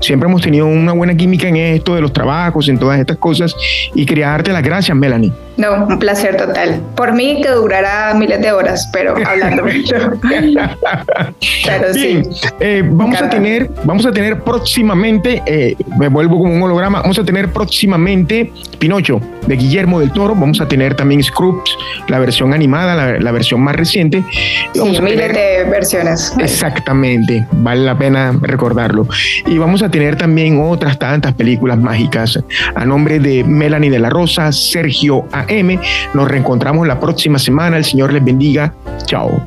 siempre 0.02 0.28
hemos 0.28 0.42
tenido 0.42 0.66
una 0.66 0.92
buena 0.92 1.16
química 1.16 1.48
en 1.48 1.56
esto 1.56 1.94
de 1.94 2.00
los 2.00 2.12
trabajos, 2.12 2.68
en 2.68 2.78
todas 2.78 3.00
estas 3.00 3.16
cosas. 3.16 3.54
Y 3.94 4.04
quería 4.04 4.28
darte 4.28 4.52
las 4.52 4.62
gracias, 4.62 4.96
Melanie. 4.96 5.32
No, 5.56 5.86
un 5.86 5.98
placer 5.98 6.36
total. 6.36 6.80
Por 6.96 7.12
mí 7.12 7.40
que 7.42 7.50
durará 7.50 8.14
miles 8.14 8.40
de 8.40 8.52
horas, 8.52 8.88
pero 8.92 9.14
hablando. 9.24 9.64
claro, 11.64 11.94
sí. 11.94 12.22
Eh, 12.58 12.82
vamos 12.84 13.20
a 13.20 13.28
tener, 13.28 13.70
vamos 13.84 14.06
a 14.06 14.12
tener 14.12 14.40
próximamente, 14.40 15.42
eh, 15.46 15.76
me 15.98 16.08
vuelvo 16.08 16.38
como 16.38 16.54
un 16.54 16.62
holograma, 16.62 17.02
vamos 17.02 17.18
a 17.18 17.24
tener 17.24 17.52
próximamente 17.52 18.50
Pinocho 18.78 19.20
de 19.46 19.56
Guillermo 19.56 20.00
del 20.00 20.10
Toro, 20.12 20.34
vamos 20.34 20.60
a 20.60 20.68
tener 20.68 20.94
también 20.94 21.22
Scrubs, 21.22 21.76
la 22.08 22.18
versión 22.18 22.54
animada, 22.54 23.18
la, 23.18 23.32
versión 23.32 23.60
más 23.60 23.76
reciente. 23.76 24.24
Sí, 24.72 25.00
miles 25.00 25.32
de 25.32 25.64
versiones. 25.70 26.32
Exactamente, 26.38 27.46
vale 27.52 27.82
la 27.82 27.96
pena 27.96 28.34
recordarlo. 28.40 29.06
Y 29.46 29.58
vamos 29.58 29.82
a 29.82 29.90
tener 29.92 30.16
también 30.16 30.60
otras 30.60 30.98
tantas 30.98 31.34
películas 31.34 31.78
mágicas 31.78 32.42
a 32.74 32.84
nombre 32.84 33.20
de 33.20 33.44
Melanie 33.44 33.90
de 33.90 34.00
la 34.00 34.10
Rosa, 34.10 34.50
Sergio 34.50 35.26
AM. 35.30 35.78
Nos 36.14 36.28
reencontramos 36.28 36.88
la 36.88 36.98
próxima 36.98 37.38
semana. 37.38 37.76
El 37.76 37.84
Señor 37.84 38.12
les 38.12 38.24
bendiga. 38.24 38.74
Chao. 39.04 39.40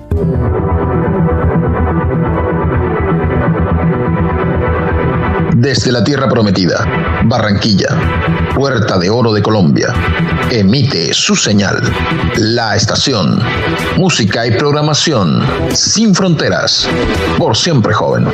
Desde 5.55 5.91
la 5.91 6.03
Tierra 6.03 6.29
Prometida, 6.29 6.85
Barranquilla, 7.23 7.87
Puerta 8.53 8.99
de 8.99 9.09
Oro 9.09 9.33
de 9.33 9.41
Colombia, 9.41 9.93
emite 10.51 11.11
su 11.11 11.35
señal, 11.35 11.81
la 12.37 12.75
estación, 12.75 13.41
música 13.97 14.45
y 14.45 14.51
programación 14.51 15.43
sin 15.73 16.13
fronteras, 16.13 16.87
por 17.39 17.57
siempre 17.57 17.93
joven. 17.93 18.27